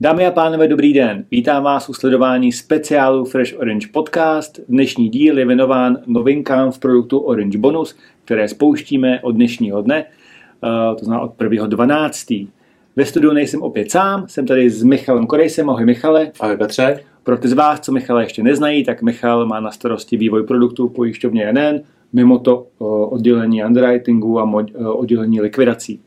Dámy 0.00 0.26
a 0.26 0.30
pánové, 0.30 0.68
dobrý 0.68 0.92
den. 0.92 1.24
Vítám 1.30 1.62
vás 1.62 1.88
u 1.88 1.94
sledování 1.94 2.52
speciálu 2.52 3.24
Fresh 3.24 3.58
Orange 3.58 3.86
Podcast. 3.92 4.60
Dnešní 4.68 5.08
díl 5.08 5.38
je 5.38 5.46
věnován 5.46 5.98
novinkám 6.06 6.72
v 6.72 6.78
produktu 6.78 7.18
Orange 7.18 7.58
Bonus, 7.58 7.96
které 8.24 8.48
spouštíme 8.48 9.20
od 9.20 9.32
dnešního 9.32 9.82
dne, 9.82 10.04
eh, 10.04 10.94
to 10.98 11.04
znamená 11.04 11.24
od 11.24 11.36
1.12. 11.36 12.48
Ve 12.96 13.04
studiu 13.04 13.32
nejsem 13.32 13.62
opět 13.62 13.90
sám, 13.90 14.28
jsem 14.28 14.46
tady 14.46 14.70
s 14.70 14.82
Michalem 14.82 15.26
Korejsem. 15.26 15.70
Ahoj 15.70 15.84
Michale. 15.84 16.32
Ahoj 16.40 16.56
Petře. 16.56 17.00
Pro 17.24 17.38
ty 17.38 17.48
z 17.48 17.52
vás, 17.52 17.80
co 17.80 17.92
Michala 17.92 18.20
ještě 18.20 18.42
neznají, 18.42 18.84
tak 18.84 19.02
Michal 19.02 19.46
má 19.46 19.60
na 19.60 19.70
starosti 19.70 20.16
vývoj 20.16 20.42
produktů 20.42 20.88
pojišťovně 20.88 21.52
NN, 21.52 21.80
mimo 22.12 22.38
to 22.38 22.66
eh, 22.66 22.84
oddělení 22.84 23.64
underwritingu 23.64 24.40
a 24.40 24.64
eh, 24.74 24.86
oddělení 24.86 25.40
likvidací. 25.40 26.00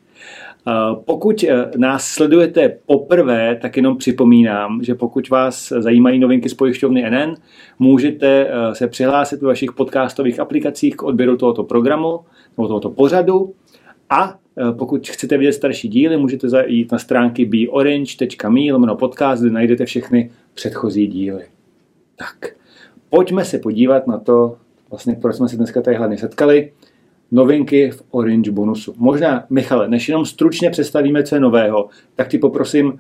Pokud 1.06 1.44
eh, 1.44 1.72
nás 1.78 2.06
sledujete 2.06 2.78
poprvé, 2.86 3.60
tak 3.62 3.78
jenom 3.78 3.98
připomínám, 3.98 4.84
že 4.84 4.96
pokud 4.96 5.30
vás 5.30 5.74
zajímají 5.78 6.20
novinky 6.20 6.50
z 6.50 6.54
pojišťovny 6.54 7.10
NN, 7.10 7.34
můžete 7.80 8.48
eh, 8.50 8.76
se 8.76 8.88
přihlásit 8.88 9.42
ve 9.42 9.48
vašich 9.48 9.72
podcastových 9.72 10.40
aplikacích 10.40 10.96
k 10.96 11.04
odběru 11.04 11.38
tohoto 11.38 11.64
programu 11.64 12.20
nebo 12.58 12.68
tohoto 12.68 12.90
pořadu 12.90 13.54
a 14.10 14.40
eh, 14.58 14.72
pokud 14.72 15.08
chcete 15.08 15.38
vidět 15.38 15.54
starší 15.54 15.88
díly, 15.88 16.18
můžete 16.18 16.50
zajít 16.50 16.92
na 16.92 17.00
stránky 17.00 17.46
beorange.me 17.46 18.74
lomeno 18.74 18.96
podcast, 18.96 19.42
kde 19.42 19.52
najdete 19.52 19.86
všechny 19.86 20.32
předchozí 20.54 21.08
díly. 21.08 21.44
Tak, 22.16 22.56
pojďme 23.10 23.46
se 23.46 23.60
podívat 23.60 24.08
na 24.08 24.18
to, 24.18 24.58
vlastně, 24.90 25.18
proč 25.22 25.36
jsme 25.36 25.50
se 25.50 25.58
dneska 25.58 25.82
tady 25.82 25.98
hlavně 25.98 26.18
setkali 26.18 26.72
novinky 27.32 27.92
v 27.92 28.04
Orange 28.12 28.52
bonusu. 28.52 28.94
Možná, 28.98 29.46
Michale, 29.50 29.90
než 29.90 30.10
jenom 30.10 30.26
stručně 30.26 30.70
představíme, 30.70 31.24
co 31.24 31.36
je 31.36 31.42
nového, 31.42 31.90
tak 32.16 32.28
ti 32.28 32.38
poprosím, 32.38 33.00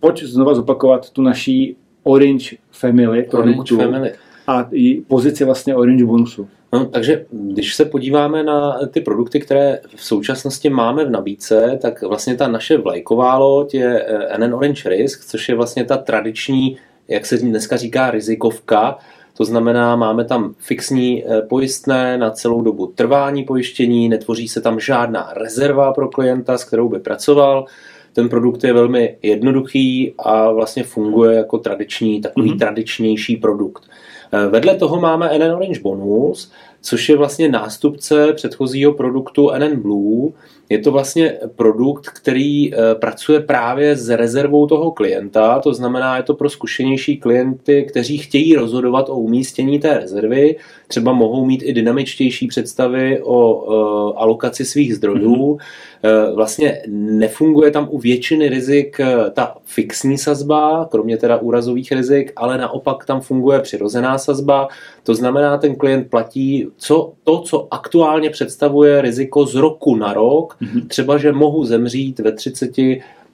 pojď 0.00 0.22
znova 0.22 0.54
zopakovat 0.54 1.10
tu 1.10 1.22
naší 1.22 1.76
Orange 2.02 2.56
Family 2.70 3.22
produktu 3.22 3.76
Orange 3.76 3.92
Family. 3.92 4.12
a 4.46 4.68
i 4.72 5.00
pozici 5.00 5.44
vlastně 5.44 5.76
Orange 5.76 6.04
bonusu. 6.04 6.48
No, 6.72 6.84
takže 6.84 7.26
když 7.30 7.74
se 7.74 7.84
podíváme 7.84 8.42
na 8.42 8.78
ty 8.90 9.00
produkty, 9.00 9.40
které 9.40 9.80
v 9.96 10.04
současnosti 10.04 10.70
máme 10.70 11.04
v 11.04 11.10
nabídce, 11.10 11.78
tak 11.82 12.02
vlastně 12.02 12.36
ta 12.36 12.48
naše 12.48 12.78
vlajková 12.78 13.36
loď 13.36 13.74
je 13.74 14.04
eh, 14.06 14.38
NN 14.38 14.54
Orange 14.54 14.88
Risk, 14.88 15.24
což 15.24 15.48
je 15.48 15.54
vlastně 15.54 15.84
ta 15.84 15.96
tradiční, 15.96 16.76
jak 17.08 17.26
se 17.26 17.36
dneska 17.36 17.76
říká, 17.76 18.10
rizikovka, 18.10 18.98
to 19.38 19.44
znamená, 19.44 19.96
máme 19.96 20.24
tam 20.24 20.54
fixní 20.58 21.24
eh, 21.24 21.42
pojistné 21.42 22.18
na 22.18 22.30
celou 22.30 22.62
dobu 22.62 22.86
trvání 22.86 23.44
pojištění, 23.44 24.08
netvoří 24.08 24.48
se 24.48 24.60
tam 24.60 24.80
žádná 24.80 25.32
rezerva 25.36 25.92
pro 25.92 26.08
klienta, 26.08 26.58
s 26.58 26.64
kterou 26.64 26.88
by 26.88 26.98
pracoval. 26.98 27.66
Ten 28.12 28.28
produkt 28.28 28.64
je 28.64 28.72
velmi 28.72 29.16
jednoduchý 29.22 30.14
a 30.18 30.52
vlastně 30.52 30.82
funguje 30.82 31.36
jako 31.36 31.58
tradiční, 31.58 32.20
takový 32.20 32.52
mm-hmm. 32.52 32.58
tradičnější 32.58 33.36
produkt. 33.36 33.84
Eh, 34.32 34.46
vedle 34.46 34.74
toho 34.74 35.00
máme 35.00 35.38
NN 35.38 35.52
Orange 35.52 35.80
Bonus, 35.80 36.52
což 36.80 37.08
je 37.08 37.16
vlastně 37.16 37.48
nástupce 37.48 38.32
předchozího 38.32 38.92
produktu 38.92 39.50
NN 39.58 39.80
Blue. 39.80 40.32
Je 40.68 40.78
to 40.78 40.92
vlastně 40.92 41.38
produkt, 41.56 42.08
který 42.08 42.74
eh, 42.74 42.94
pracuje 42.94 43.40
právě 43.40 43.96
s 43.96 44.08
rezervou 44.08 44.66
toho 44.66 44.90
klienta, 44.90 45.58
to 45.60 45.74
znamená, 45.74 46.16
je 46.16 46.22
to 46.22 46.34
pro 46.34 46.50
zkušenější 46.50 47.16
klienty, 47.16 47.86
kteří 47.88 48.18
chtějí 48.18 48.54
rozhodovat 48.54 49.08
o 49.08 49.16
umístění 49.16 49.78
té 49.78 49.98
rezervy, 49.98 50.56
třeba 50.88 51.12
mohou 51.12 51.44
mít 51.44 51.62
i 51.62 51.72
dynamičtější 51.72 52.46
představy 52.46 53.20
o 53.22 53.54
uh, 53.54 54.22
alokaci 54.22 54.64
svých 54.64 54.94
zdrojů. 54.94 55.54
Mm-hmm. 55.54 56.34
Vlastně 56.34 56.82
nefunguje 56.88 57.70
tam 57.70 57.88
u 57.90 57.98
většiny 57.98 58.48
rizik 58.48 59.00
ta 59.32 59.56
fixní 59.64 60.18
sazba, 60.18 60.88
kromě 60.90 61.16
teda 61.16 61.36
úrazových 61.36 61.92
rizik, 61.92 62.32
ale 62.36 62.58
naopak 62.58 63.04
tam 63.04 63.20
funguje 63.20 63.60
přirozená 63.60 64.18
sazba. 64.18 64.68
To 65.02 65.14
znamená, 65.14 65.58
ten 65.58 65.76
klient 65.76 66.10
platí 66.10 66.67
co, 66.76 67.12
to, 67.24 67.40
co 67.40 67.68
aktuálně 67.70 68.30
představuje 68.30 69.00
riziko 69.00 69.46
z 69.46 69.54
roku 69.54 69.96
na 69.96 70.12
rok, 70.12 70.56
mm-hmm. 70.62 70.86
třeba, 70.86 71.18
že 71.18 71.32
mohu 71.32 71.64
zemřít 71.64 72.18
ve 72.18 72.32
30 72.32 72.70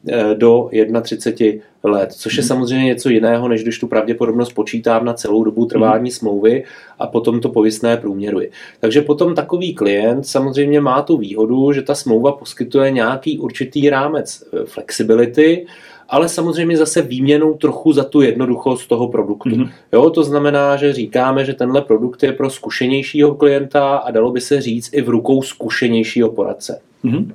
Eh, 0.08 0.34
do 0.34 0.70
31 1.02 1.62
let, 1.84 2.12
což 2.12 2.36
je 2.36 2.42
mhm. 2.42 2.48
samozřejmě 2.48 2.84
něco 2.84 3.08
jiného, 3.08 3.48
než 3.48 3.62
když 3.62 3.78
tu 3.78 3.86
pravděpodobnost 3.86 4.52
počítám 4.52 5.04
na 5.04 5.12
celou 5.12 5.44
dobu 5.44 5.66
trvání 5.66 6.02
mhm. 6.02 6.10
smlouvy 6.10 6.64
a 6.98 7.06
potom 7.06 7.40
to 7.40 7.48
pojistné 7.48 7.96
průměruje. 7.96 8.48
Takže 8.80 9.02
potom 9.02 9.34
takový 9.34 9.74
klient 9.74 10.26
samozřejmě 10.26 10.80
má 10.80 11.02
tu 11.02 11.16
výhodu, 11.16 11.72
že 11.72 11.82
ta 11.82 11.94
smlouva 11.94 12.32
poskytuje 12.32 12.90
nějaký 12.90 13.38
určitý 13.38 13.90
rámec 13.90 14.44
eh, 14.52 14.64
flexibility, 14.64 15.66
ale 16.08 16.28
samozřejmě 16.28 16.76
zase 16.76 17.02
výměnou 17.02 17.54
trochu 17.54 17.92
za 17.92 18.04
tu 18.04 18.20
jednoduchost 18.20 18.88
toho 18.88 19.08
produktu. 19.08 19.50
Mm-hmm. 19.50 19.70
Jo, 19.92 20.10
to 20.10 20.24
znamená, 20.24 20.76
že 20.76 20.92
říkáme, 20.92 21.44
že 21.44 21.54
tenhle 21.54 21.82
produkt 21.82 22.22
je 22.22 22.32
pro 22.32 22.50
zkušenějšího 22.50 23.34
klienta 23.34 23.96
a 23.96 24.10
dalo 24.10 24.30
by 24.30 24.40
se 24.40 24.60
říct 24.60 24.90
i 24.92 25.02
v 25.02 25.08
rukou 25.08 25.42
zkušenějšího 25.42 26.30
poradce. 26.30 26.80
Mm-hmm. 27.04 27.32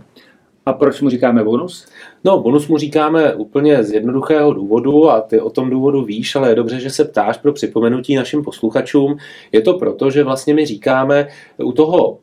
A 0.69 0.74
proč 0.74 1.02
mu 1.02 1.09
říkáme 1.09 1.44
bonus? 1.44 1.85
No, 2.24 2.40
bonus 2.40 2.68
mu 2.68 2.78
říkáme 2.78 3.34
úplně 3.34 3.84
z 3.84 3.91
jednoduchého 3.91 4.53
důvodu 4.53 5.09
a 5.09 5.22
ty 5.22 5.40
o 5.40 5.50
tom 5.50 5.69
důvodu 5.69 6.03
víš, 6.03 6.35
ale 6.35 6.50
je 6.50 6.56
dobře, 6.56 6.80
že 6.80 6.90
se 6.90 7.06
ptáš 7.06 7.38
pro 7.38 7.53
připomenutí 7.53 8.16
našim 8.16 8.44
posluchačům. 8.44 9.18
Je 9.52 9.62
to 9.62 9.74
proto, 9.74 10.09
že 10.09 10.24
vlastně 10.24 10.53
my 10.53 10.66
říkáme, 10.66 11.28
u 11.57 11.72
toho 11.72 12.18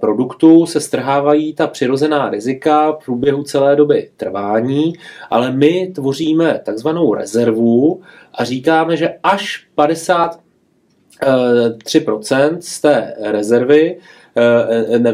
produktu 0.00 0.66
se 0.66 0.80
strhávají 0.80 1.54
ta 1.54 1.66
přirozená 1.66 2.30
rizika 2.30 2.92
v 2.92 3.04
průběhu 3.04 3.42
celé 3.42 3.76
doby 3.76 4.10
trvání, 4.16 4.92
ale 5.30 5.52
my 5.52 5.92
tvoříme 5.94 6.60
takzvanou 6.64 7.14
rezervu 7.14 8.00
a 8.34 8.44
říkáme, 8.44 8.96
že 8.96 9.14
až 9.22 9.66
50 9.74 10.40
3% 11.20 12.56
z 12.60 12.80
té 12.80 13.14
rezervy 13.20 13.96
Eh, 13.96 14.21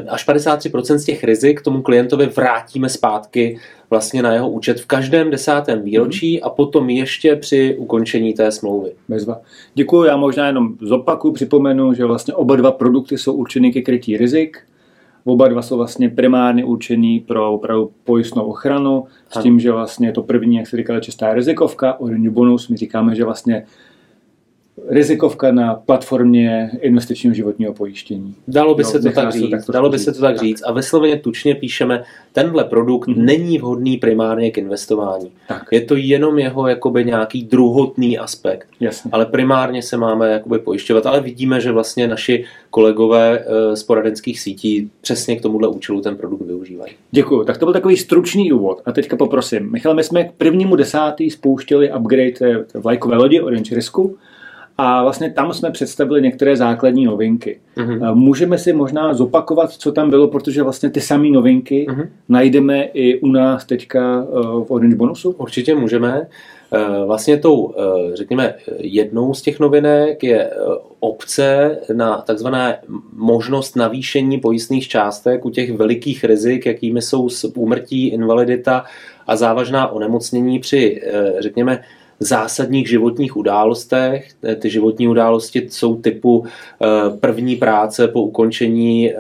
až 0.09 0.29
53% 0.29 0.97
z 0.97 1.05
těch 1.05 1.25
rizik 1.25 1.63
tomu 1.63 1.83
klientovi 1.83 2.27
vrátíme 2.27 2.89
zpátky 2.89 3.59
vlastně 3.91 4.23
na 4.23 4.33
jeho 4.33 4.51
účet 4.51 4.81
v 4.81 4.87
každém 4.87 5.31
desátém 5.31 5.83
výročí 5.83 6.37
mm. 6.37 6.41
a 6.47 6.51
potom 6.51 6.91
ještě 6.91 7.37
při 7.37 7.77
ukončení 7.79 8.35
té 8.35 8.53
smlouvy. 8.53 8.93
Bezva. 9.09 9.41
Děkuji, 9.75 10.05
já 10.05 10.17
možná 10.17 10.47
jenom 10.47 10.75
zopakuju, 10.81 11.35
připomenu, 11.35 11.95
že 11.95 12.05
vlastně 12.05 12.35
oba 12.35 12.57
dva 12.57 12.73
produkty 12.73 13.19
jsou 13.19 13.33
určeny 13.33 13.73
ke 13.73 13.83
krytí 13.83 14.17
rizik. 14.17 14.59
Oba 15.25 15.49
dva 15.49 15.63
jsou 15.63 15.77
vlastně 15.77 16.09
primárně 16.09 16.65
určený 16.65 17.21
pro 17.21 17.53
opravdu 17.53 17.91
pojistnou 18.05 18.43
ochranu, 18.43 19.05
s 19.31 19.43
tím, 19.43 19.61
že 19.61 19.73
vlastně 19.73 20.13
to 20.13 20.23
první, 20.23 20.57
jak 20.57 20.67
se 20.67 20.77
říkala, 20.77 21.01
čistá 21.01 21.35
rizikovka, 21.35 22.01
Orange 22.01 22.31
Bonus, 22.31 22.69
my 22.69 22.77
říkáme, 22.77 23.15
že 23.15 23.25
vlastně 23.25 23.67
rizikovka 24.89 25.53
na 25.53 25.75
platformě 25.75 26.71
investičního 26.81 27.35
životního 27.35 27.75
pojištění. 27.75 28.35
Dalo 28.49 28.75
by 28.75 28.83
no, 28.83 28.89
se 28.89 29.01
to 29.01 29.13
tak 29.13 29.33
říct, 29.33 29.51
tak 29.51 29.61
dalo 29.73 29.91
by 29.91 29.99
se 29.99 30.13
to 30.13 30.21
tak, 30.21 30.35
tak 30.35 30.45
říct. 30.45 30.63
A 30.67 30.73
vysloveně 30.73 31.17
tučně 31.17 31.55
píšeme, 31.55 32.05
tenhle 32.33 32.65
produkt 32.65 33.09
mm-hmm. 33.09 33.25
není 33.25 33.59
vhodný 33.59 33.97
primárně 33.97 34.51
k 34.51 34.59
investování. 34.59 35.31
Tak. 35.49 35.63
Je 35.73 35.81
to 35.81 35.97
jenom 35.97 36.39
jeho 36.39 36.69
jakoby 36.69 37.05
nějaký 37.05 37.45
druhotný 37.45 38.19
aspekt. 38.19 38.69
Jasně. 38.81 39.11
Ale 39.15 39.27
primárně 39.27 39.83
se 39.83 39.97
máme 39.97 40.31
jakoby 40.31 40.59
pojišťovat. 40.59 41.07
Ale 41.07 41.21
vidíme, 41.21 41.61
že 41.61 41.73
vlastně 41.73 42.09
naši 42.09 42.45
kolegové 42.71 43.39
eh, 43.39 43.77
z 43.77 43.83
poradenských 43.83 44.41
sítí 44.41 44.91
přesně 45.01 45.37
k 45.37 45.43
tomuhle 45.43 45.69
účelu 45.69 46.01
ten 46.01 46.17
produkt 46.17 46.43
využívají. 46.43 46.93
Děkuji. 47.11 47.45
Tak 47.45 47.59
to 47.59 47.67
byl 47.67 47.73
takový 47.73 47.97
stručný 47.97 48.53
úvod. 48.53 48.83
A 48.87 48.93
teďka 48.93 49.17
poprosím. 49.17 49.73
Michal, 49.73 49.95
my 49.95 50.05
jsme 50.05 50.25
k 50.25 50.33
prvnímu 50.33 50.77
desátý 50.77 51.31
spouštěli 51.31 51.93
upgrade 51.93 52.65
vlajkové 52.75 53.17
lodi 53.17 53.41
Orange 53.41 53.75
Risku 53.75 54.17
a 54.81 55.03
vlastně 55.03 55.31
tam 55.31 55.53
jsme 55.53 55.71
představili 55.71 56.23
některé 56.23 56.57
základní 56.57 57.05
novinky. 57.05 57.59
Uh-huh. 57.77 58.15
Můžeme 58.15 58.59
si 58.59 58.73
možná 58.73 59.15
zopakovat, 59.15 59.73
co 59.73 59.93
tam 59.93 60.11
bylo, 60.11 60.29
protože 60.29 60.63
vlastně 60.63 60.91
ty 60.91 61.01
samé 61.01 61.29
novinky 61.29 61.87
uh-huh. 61.89 62.09
najdeme 62.29 62.83
i 62.83 63.21
u 63.21 63.27
nás 63.27 63.65
teďka 63.65 64.23
eh, 64.23 64.43
v 64.65 64.67
Orange 64.69 64.97
Bonusu? 64.97 65.31
Určitě 65.31 65.75
můžeme. 65.75 66.27
Eh, 66.73 67.05
vlastně 67.07 67.37
tou, 67.37 67.75
řekněme, 68.15 68.55
jednou 68.79 69.35
z 69.35 69.43
těch 69.43 69.61
novinek 69.61 70.23
je 70.25 70.51
obce 71.01 71.79
na 71.93 72.21
takzvané 72.21 72.79
možnost 73.13 73.77
navýšení 73.77 74.39
pojistných 74.39 74.89
částek 74.89 75.45
u 75.45 75.51
těch 75.51 75.73
velikých 75.73 76.25
rizik, 76.25 76.67
jakými 76.67 77.03
jsou 77.03 77.29
úmrtí, 77.55 78.09
invalidita 78.09 78.85
a 79.27 79.37
závažná 79.37 79.89
onemocnění 79.89 80.59
při, 80.59 81.03
řekněme, 81.39 81.81
zásadních 82.21 82.89
životních 82.89 83.37
událostech. 83.37 84.29
Ty 84.59 84.71
životní 84.71 85.09
události 85.09 85.67
jsou 85.71 85.97
typu 85.97 86.45
eh, 86.47 86.87
první 87.21 87.57
práce 87.57 88.09
po 88.09 88.23
ukončení 88.23 89.13
eh, 89.13 89.17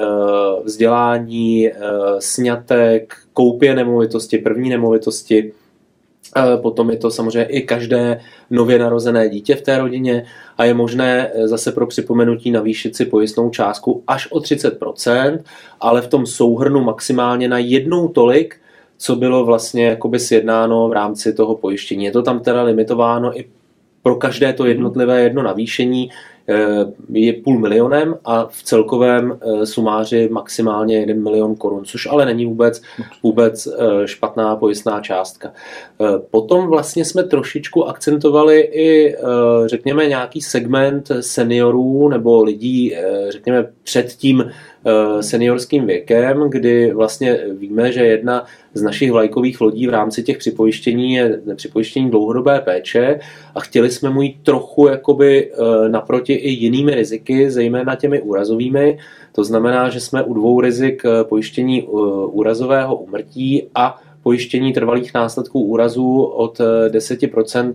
vzdělání, 0.64 1.68
eh, 1.68 1.74
snětek, 2.18 3.14
koupě 3.32 3.74
nemovitosti, 3.74 4.38
první 4.38 4.70
nemovitosti, 4.70 5.52
Potom 6.62 6.90
je 6.90 6.96
to 6.96 7.10
samozřejmě 7.10 7.44
i 7.44 7.62
každé 7.62 8.20
nově 8.50 8.78
narozené 8.78 9.28
dítě 9.28 9.54
v 9.54 9.62
té 9.62 9.78
rodině 9.78 10.26
a 10.58 10.64
je 10.64 10.74
možné 10.74 11.32
zase 11.44 11.72
pro 11.72 11.86
připomenutí 11.86 12.50
navýšit 12.50 12.96
si 12.96 13.04
pojistnou 13.04 13.50
částku 13.50 14.02
až 14.06 14.28
o 14.30 14.38
30%, 14.38 15.38
ale 15.80 16.02
v 16.02 16.08
tom 16.08 16.26
souhrnu 16.26 16.80
maximálně 16.80 17.48
na 17.48 17.58
jednou 17.58 18.08
tolik, 18.08 18.56
co 18.98 19.16
bylo 19.16 19.44
vlastně 19.44 19.86
jakoby 19.86 20.18
sjednáno 20.18 20.88
v 20.88 20.92
rámci 20.92 21.32
toho 21.32 21.56
pojištění. 21.56 22.04
Je 22.04 22.12
to 22.12 22.22
tam 22.22 22.40
teda 22.40 22.62
limitováno 22.62 23.38
i 23.38 23.48
pro 24.02 24.14
každé 24.14 24.52
to 24.52 24.66
jednotlivé 24.66 25.20
jedno 25.22 25.42
navýšení 25.42 26.10
Eh, 26.50 26.92
je 27.12 27.32
půl 27.32 27.58
milionem 27.58 28.18
a 28.24 28.46
v 28.46 28.62
celkovém 28.62 29.38
eh, 29.40 29.66
sumáři 29.66 30.28
maximálně 30.32 30.96
1 30.96 31.14
milion 31.14 31.56
korun, 31.56 31.84
což 31.84 32.06
ale 32.06 32.26
není 32.26 32.46
vůbec, 32.46 32.82
vůbec 33.22 33.66
eh, 33.66 34.08
špatná 34.08 34.56
pojistná 34.56 35.00
částka. 35.00 35.52
Potom 36.30 36.66
vlastně 36.66 37.04
jsme 37.04 37.22
trošičku 37.22 37.88
akcentovali 37.88 38.60
i, 38.60 39.16
řekněme, 39.66 40.06
nějaký 40.06 40.40
segment 40.40 41.10
seniorů 41.20 42.08
nebo 42.08 42.42
lidí, 42.42 42.94
řekněme, 43.28 43.68
před 43.82 44.06
tím 44.06 44.50
seniorským 45.20 45.86
věkem, 45.86 46.50
kdy 46.50 46.92
vlastně 46.94 47.38
víme, 47.58 47.92
že 47.92 48.04
jedna 48.04 48.44
z 48.74 48.82
našich 48.82 49.12
vlajkových 49.12 49.60
lodí 49.60 49.86
v 49.86 49.90
rámci 49.90 50.22
těch 50.22 50.38
připojištění 50.38 51.14
je 51.14 51.40
připojištění 51.54 52.10
dlouhodobé 52.10 52.60
péče 52.60 53.20
a 53.54 53.60
chtěli 53.60 53.90
jsme 53.90 54.10
mu 54.10 54.22
jít 54.22 54.36
trochu 54.42 54.88
jakoby 54.88 55.52
eh, 55.52 55.88
naproti 55.88 56.32
i 56.32 56.50
jinými 56.50 56.94
riziky, 56.94 57.50
zejména 57.50 57.94
těmi 57.94 58.22
úrazovými. 58.22 58.98
To 59.32 59.44
znamená, 59.44 59.88
že 59.88 60.00
jsme 60.00 60.22
u 60.22 60.34
dvou 60.34 60.60
rizik 60.60 61.02
eh, 61.04 61.24
pojištění 61.24 61.82
úrazového 62.28 62.96
umrtí 62.96 63.66
a 63.74 63.98
pojištění 64.22 64.72
trvalých 64.72 65.14
následků 65.14 65.60
úrazů 65.60 66.22
od 66.22 66.58
10% 66.88 67.74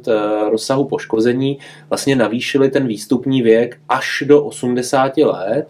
rozsahu 0.50 0.86
poškození 0.86 1.58
vlastně 1.90 2.16
navýšili 2.16 2.70
ten 2.70 2.88
výstupní 2.88 3.42
věk 3.42 3.78
až 3.90 4.24
do 4.28 4.44
80 4.44 5.18
let. 5.18 5.68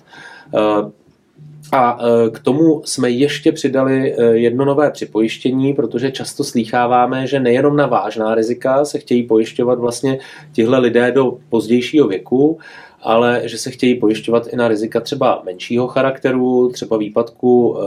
A 1.74 1.98
e, 2.00 2.30
k 2.30 2.40
tomu 2.40 2.82
jsme 2.86 3.10
ještě 3.10 3.52
přidali 3.52 4.14
e, 4.14 4.24
jedno 4.24 4.66
nové 4.66 4.92
připojištění, 4.92 5.74
protože 5.74 6.12
často 6.12 6.44
slýcháváme, 6.44 7.28
že 7.28 7.40
nejenom 7.40 7.76
na 7.76 7.88
vážná 7.88 8.36
rizika 8.36 8.86
se 8.86 9.00
chtějí 9.00 9.24
pojišťovat 9.24 9.80
vlastně 9.80 10.20
tihle 10.52 10.80
lidé 10.80 11.12
do 11.12 11.38
pozdějšího 11.50 12.08
věku, 12.08 12.60
ale 13.04 13.42
že 13.44 13.58
se 13.58 13.72
chtějí 13.72 14.00
pojišťovat 14.00 14.48
i 14.48 14.56
na 14.56 14.68
rizika 14.68 15.00
třeba 15.00 15.42
menšího 15.46 15.88
charakteru, 15.88 16.70
třeba 16.70 16.98
výpadku, 16.98 17.78
e, 17.78 17.84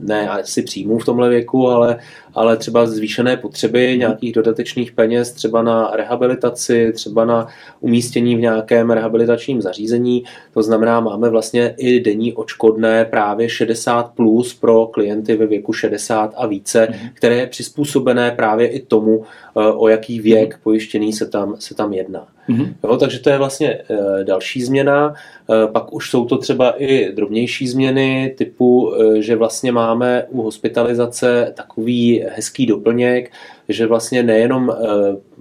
ne 0.00 0.28
asi 0.28 0.62
příjmů 0.62 0.98
v 0.98 1.04
tomhle 1.04 1.28
věku, 1.28 1.68
ale, 1.68 1.98
ale 2.34 2.56
třeba 2.56 2.86
zvýšené 2.86 3.36
potřeby 3.36 3.98
nějakých 3.98 4.32
dodatečných 4.32 4.92
peněz, 4.92 5.32
třeba 5.32 5.62
na 5.62 5.90
rehabilitaci, 5.94 6.92
třeba 6.92 7.24
na 7.24 7.46
umístění 7.80 8.36
v 8.36 8.40
nějakém 8.40 8.90
rehabilitačním 8.90 9.62
zařízení. 9.62 10.24
To 10.54 10.62
znamená, 10.62 11.00
máme 11.00 11.28
vlastně 11.30 11.74
i 11.76 12.00
denní 12.00 12.32
očkodné 12.32 13.04
právě 13.04 13.48
60 13.48 14.02
plus 14.14 14.54
pro 14.54 14.86
klienty 14.86 15.36
ve 15.36 15.46
věku 15.46 15.72
60 15.72 16.34
a 16.36 16.46
více, 16.46 16.88
mhm. 16.90 17.08
které 17.14 17.36
je 17.36 17.46
přizpůsobené 17.46 18.30
právě 18.30 18.68
i 18.68 18.80
tomu, 18.80 19.24
o 19.54 19.88
jaký 19.88 20.20
věk 20.20 20.58
pojištěný 20.62 21.12
se 21.12 21.26
tam, 21.26 21.56
se 21.58 21.74
tam 21.74 21.92
jedná. 21.92 22.26
Mm-hmm. 22.48 22.74
Jo, 22.84 22.96
takže 22.96 23.18
to 23.18 23.30
je 23.30 23.38
vlastně 23.38 23.68
e, 23.68 24.24
další 24.24 24.62
změna. 24.62 25.14
E, 25.14 25.66
pak 25.66 25.92
už 25.92 26.10
jsou 26.10 26.24
to 26.24 26.38
třeba 26.38 26.74
i 26.82 27.12
drobnější 27.12 27.68
změny 27.68 28.34
typu, 28.38 28.94
e, 28.94 29.22
že 29.22 29.36
vlastně 29.36 29.72
máme 29.72 30.24
u 30.28 30.42
hospitalizace 30.42 31.52
takový 31.56 32.24
hezký 32.28 32.66
doplněk, 32.66 33.30
že 33.68 33.86
vlastně 33.86 34.22
nejenom 34.22 34.72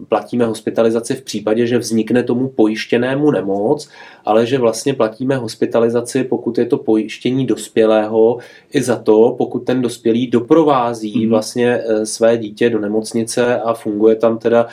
platíme 0.09 0.45
hospitalizaci 0.45 1.15
v 1.15 1.21
případě, 1.21 1.67
že 1.67 1.77
vznikne 1.77 2.23
tomu 2.23 2.47
pojištěnému 2.47 3.31
nemoc, 3.31 3.89
ale 4.25 4.45
že 4.45 4.57
vlastně 4.57 4.93
platíme 4.93 5.35
hospitalizaci, 5.35 6.23
pokud 6.23 6.57
je 6.57 6.65
to 6.65 6.77
pojištění 6.77 7.45
dospělého, 7.45 8.37
i 8.73 8.81
za 8.81 8.95
to, 8.95 9.35
pokud 9.37 9.59
ten 9.59 9.81
dospělý 9.81 10.27
doprovází 10.27 11.13
mm-hmm. 11.13 11.29
vlastně 11.29 11.83
své 12.03 12.37
dítě 12.37 12.69
do 12.69 12.79
nemocnice 12.79 13.59
a 13.59 13.73
funguje 13.73 14.15
tam 14.15 14.37
teda 14.37 14.67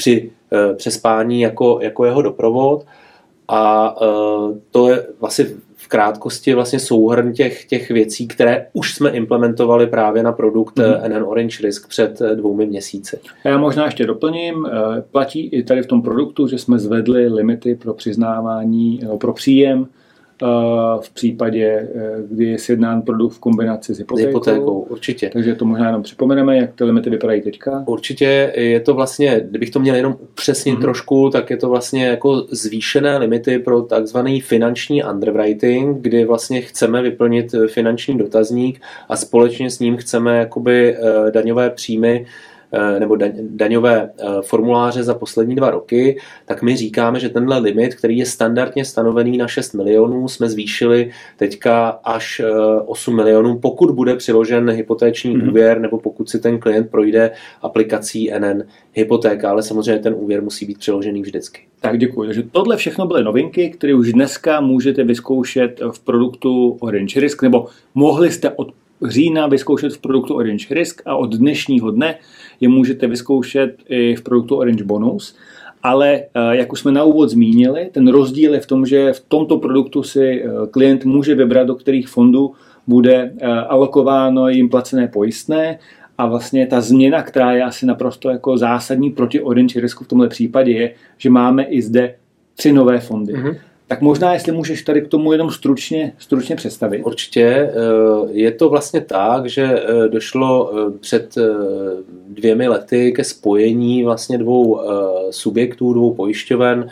při 0.00 0.30
Eh, 0.52 0.74
přespání 0.74 1.40
jako, 1.40 1.78
jako 1.82 2.04
jeho 2.04 2.22
doprovod 2.22 2.86
a 3.48 3.94
eh, 4.02 4.60
to 4.70 4.90
je 4.90 5.06
vlastně 5.20 5.46
v 5.76 5.88
krátkosti 5.88 6.54
vlastně 6.54 6.78
souhrn 6.78 7.32
těch, 7.32 7.64
těch 7.64 7.90
věcí, 7.90 8.28
které 8.28 8.66
už 8.72 8.94
jsme 8.94 9.10
implementovali 9.10 9.86
právě 9.86 10.22
na 10.22 10.32
produkt 10.32 10.76
mm-hmm. 10.76 11.08
NN 11.08 11.24
Orange 11.24 11.62
Risk 11.62 11.88
před 11.88 12.22
dvoumi 12.34 12.66
měsíci. 12.66 13.18
Já 13.44 13.58
možná 13.58 13.84
ještě 13.84 14.06
doplním, 14.06 14.68
platí 15.10 15.48
i 15.48 15.62
tady 15.62 15.82
v 15.82 15.86
tom 15.86 16.02
produktu, 16.02 16.48
že 16.48 16.58
jsme 16.58 16.78
zvedli 16.78 17.28
limity 17.28 17.74
pro 17.74 17.94
přiznávání, 17.94 19.00
pro 19.20 19.32
příjem 19.32 19.86
v 21.00 21.10
případě, 21.10 21.88
eh, 21.94 22.16
kdy 22.30 22.44
je 22.44 22.58
sjednán 22.58 23.02
produkt 23.02 23.32
v 23.32 23.38
kombinaci 23.38 23.94
s 23.94 23.98
hypotékou. 23.98 24.28
hypotékou. 24.28 24.80
určitě. 24.80 25.30
Takže 25.32 25.54
to 25.54 25.64
možná 25.64 25.86
jenom 25.86 26.02
připomeneme, 26.02 26.56
jak 26.56 26.74
ty 26.74 26.84
limity 26.84 27.10
vypadají 27.10 27.42
teďka. 27.42 27.84
Určitě 27.86 28.52
je 28.56 28.80
to 28.80 28.94
vlastně, 28.94 29.40
kdybych 29.50 29.70
to 29.70 29.80
měl 29.80 29.94
jenom 29.94 30.16
upřesnit 30.20 30.74
mm-hmm. 30.74 30.80
trošku, 30.80 31.30
tak 31.30 31.50
je 31.50 31.56
to 31.56 31.68
vlastně 31.68 32.06
jako 32.06 32.46
zvýšené 32.50 33.18
limity 33.18 33.58
pro 33.58 33.82
takzvaný 33.82 34.40
finanční 34.40 35.04
underwriting, 35.04 35.96
kdy 36.00 36.24
vlastně 36.24 36.60
chceme 36.60 37.02
vyplnit 37.02 37.54
finanční 37.66 38.18
dotazník 38.18 38.80
a 39.08 39.16
společně 39.16 39.70
s 39.70 39.78
ním 39.78 39.96
chceme 39.96 40.38
jakoby 40.38 40.96
eh, 40.96 41.30
daňové 41.30 41.70
příjmy 41.70 42.26
Eh, 42.26 42.26
nebo 42.98 43.16
daňové 43.40 44.10
eh, 44.18 44.26
formuláře 44.42 45.02
za 45.02 45.14
poslední 45.14 45.54
dva 45.54 45.70
roky, 45.70 46.18
tak 46.44 46.62
my 46.62 46.76
říkáme, 46.76 47.20
že 47.20 47.28
tenhle 47.28 47.58
limit, 47.58 47.94
který 47.94 48.18
je 48.18 48.26
standardně 48.26 48.84
stanovený 48.84 49.36
na 49.36 49.48
6 49.48 49.72
milionů, 49.72 50.28
jsme 50.28 50.48
zvýšili 50.48 51.10
teďka 51.36 51.88
až 51.88 52.42
8 52.86 53.14
eh, 53.14 53.16
milionů, 53.16 53.58
pokud 53.58 53.90
bude 53.90 54.16
přiložen 54.16 54.70
hypotéční 54.70 55.36
mm-hmm. 55.36 55.50
úvěr 55.50 55.80
nebo 55.80 55.98
pokud 55.98 56.30
si 56.30 56.38
ten 56.38 56.58
klient 56.58 56.90
projde 56.90 57.30
aplikací 57.62 58.30
NN 58.38 58.62
hypotéka, 58.92 59.50
ale 59.50 59.62
samozřejmě 59.62 60.02
ten 60.02 60.14
úvěr 60.16 60.42
musí 60.42 60.66
být 60.66 60.78
přiložený 60.78 61.22
vždycky. 61.22 61.60
Tak 61.80 61.98
děkuji. 61.98 62.26
Takže 62.26 62.42
tohle 62.42 62.76
všechno 62.76 63.06
byly 63.06 63.24
novinky, 63.24 63.70
které 63.70 63.94
už 63.94 64.12
dneska 64.12 64.60
můžete 64.60 65.04
vyzkoušet 65.04 65.80
v 65.90 66.00
produktu 66.00 66.76
Orange 66.80 67.20
Risk, 67.20 67.42
nebo 67.42 67.66
mohli 67.94 68.30
jste 68.30 68.50
od 68.50 68.72
října 69.08 69.46
vyzkoušet 69.46 69.92
v 69.92 69.98
produktu 69.98 70.34
Orange 70.34 70.74
Risk 70.74 71.02
a 71.06 71.16
od 71.16 71.34
dnešního 71.34 71.90
dne 71.90 72.14
je 72.60 72.68
můžete 72.68 73.06
vyzkoušet 73.06 73.76
i 73.88 74.16
v 74.16 74.22
produktu 74.22 74.56
Orange 74.56 74.84
Bonus. 74.84 75.36
Ale 75.82 76.14
eh, 76.14 76.26
jak 76.50 76.72
už 76.72 76.80
jsme 76.80 76.92
na 76.92 77.04
úvod 77.04 77.30
zmínili, 77.30 77.88
ten 77.92 78.08
rozdíl 78.08 78.54
je 78.54 78.60
v 78.60 78.66
tom, 78.66 78.86
že 78.86 79.12
v 79.12 79.24
tomto 79.28 79.58
produktu 79.58 80.02
si 80.02 80.42
eh, 80.42 80.48
klient 80.70 81.04
může 81.04 81.34
vybrat, 81.34 81.66
do 81.66 81.74
kterých 81.74 82.08
fondů 82.08 82.52
bude 82.86 83.32
eh, 83.38 83.46
alokováno 83.46 84.48
jim 84.48 84.68
placené 84.68 85.08
pojistné 85.08 85.78
a 86.18 86.26
vlastně 86.26 86.66
ta 86.66 86.80
změna, 86.80 87.22
která 87.22 87.52
je 87.52 87.64
asi 87.64 87.86
naprosto 87.86 88.30
jako 88.30 88.58
zásadní 88.58 89.10
proti 89.10 89.40
Orange 89.40 89.80
Risku 89.80 90.04
v 90.04 90.08
tomhle 90.08 90.28
případě 90.28 90.72
je, 90.72 90.94
že 91.18 91.30
máme 91.30 91.62
i 91.62 91.82
zde 91.82 92.14
tři 92.56 92.72
nové 92.72 93.00
fondy. 93.00 93.32
Mm-hmm. 93.32 93.56
Tak 93.90 94.00
možná, 94.00 94.32
jestli 94.32 94.52
můžeš 94.52 94.82
tady 94.82 95.02
k 95.02 95.08
tomu 95.08 95.32
jenom 95.32 95.50
stručně, 95.50 96.12
stručně 96.18 96.56
představit. 96.56 97.02
Určitě. 97.02 97.44
Eh, 97.44 97.72
je 98.30 98.50
to 98.52 98.68
vlastně 98.68 99.00
tak, 99.00 99.46
že 99.46 99.62
eh, 99.64 100.08
došlo 100.08 100.72
eh, 100.72 100.98
před 100.98 101.34
dvěmi 102.28 102.68
lety 102.68 103.12
ke 103.12 103.24
spojení 103.24 104.04
vlastně 104.04 104.38
dvou 104.38 104.80
subjektů, 105.30 105.92
dvou 105.92 106.14
pojišťoven, 106.14 106.90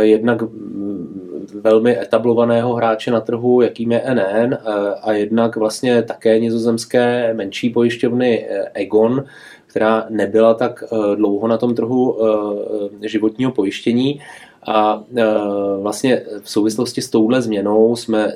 jednak 0.00 0.42
mm, 0.42 1.60
velmi 1.60 2.00
etablovaného 2.00 2.74
hráče 2.74 3.10
na 3.10 3.20
trhu, 3.20 3.60
jakým 3.60 3.92
je 3.92 4.02
NN, 4.14 4.56
a 5.02 5.12
jednak 5.12 5.56
vlastně 5.56 6.02
také 6.02 6.38
nizozemské 6.38 7.34
menší 7.34 7.70
pojišťovny 7.70 8.46
Egon, 8.74 9.24
která 9.66 10.06
nebyla 10.10 10.54
tak 10.54 10.84
dlouho 11.14 11.48
na 11.48 11.56
tom 11.56 11.74
trhu 11.74 12.18
životního 13.00 13.52
pojištění. 13.52 14.20
A 14.66 15.02
e, 15.16 15.24
vlastně 15.82 16.22
v 16.42 16.50
souvislosti 16.50 17.02
s 17.02 17.10
touhle 17.10 17.42
změnou 17.42 17.96
jsme 17.96 18.26
e, 18.26 18.32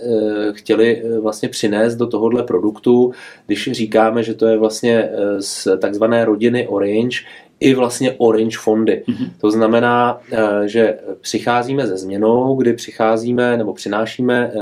chtěli 0.53 1.03
e, 1.03 1.21
vlastně 1.21 1.49
přinést 1.49 1.97
do 1.97 2.07
tohohle 2.07 2.43
produktu, 2.43 3.13
když 3.47 3.73
říkáme, 3.73 4.23
že 4.23 4.35
to 4.35 4.47
je 4.47 4.59
vlastně 4.59 5.11
z 5.39 5.69
takzvané 5.79 6.25
rodiny 6.25 6.69
Orange, 6.69 7.19
i 7.61 7.75
vlastně 7.75 8.15
Orange 8.19 8.59
fondy. 8.59 9.03
Mm-hmm. 9.09 9.31
To 9.41 9.51
znamená, 9.51 10.21
že 10.65 10.99
přicházíme 11.21 11.87
ze 11.87 11.97
změnou, 11.97 12.57
kdy 12.57 12.73
přicházíme 12.73 13.57
nebo 13.57 13.75
přinášíme 13.75 14.53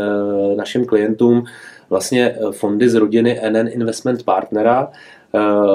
našim 0.56 0.84
klientům 0.84 1.44
vlastně 1.90 2.34
fondy 2.50 2.88
z 2.88 2.94
rodiny 2.94 3.40
NN 3.50 3.68
Investment 3.68 4.22
Partnera, 4.22 4.88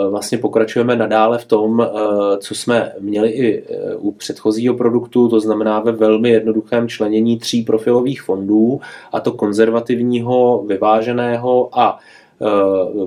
vlastně 0.10 0.38
pokračujeme 0.38 0.96
nadále 0.96 1.38
v 1.38 1.46
tom, 1.46 1.82
eh, 1.82 2.38
co 2.38 2.56
jsme 2.56 2.92
měli 3.00 3.30
i 3.30 3.64
eh, 3.64 3.96
u 3.96 4.12
předchozího 4.12 4.74
produktu, 4.74 5.30
to 5.30 5.40
znamená 5.40 5.80
ve 5.80 5.92
velmi 5.92 6.30
jednoduchém 6.30 6.88
členění 6.88 7.40
tří 7.40 7.64
profilových 7.64 8.22
fondů, 8.22 8.82
a 9.12 9.20
to 9.20 9.32
konzervativního, 9.32 10.64
vyváženého 10.68 11.70
a 11.80 12.00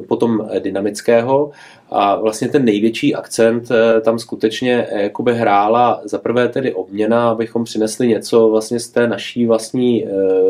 potom 0.08 0.48
dynamického. 0.58 1.50
A 1.90 2.16
vlastně 2.16 2.48
ten 2.48 2.64
největší 2.64 3.14
akcent 3.14 3.68
tam 4.02 4.18
skutečně 4.18 4.86
jakoby 4.92 5.34
hrála 5.34 6.00
za 6.04 6.18
prvé 6.18 6.48
tedy 6.48 6.74
obměna, 6.74 7.30
abychom 7.30 7.64
přinesli 7.64 8.08
něco 8.08 8.48
vlastně 8.48 8.80
z 8.80 8.88
té 8.88 9.08
naší 9.08 9.46
vlastní 9.46 10.06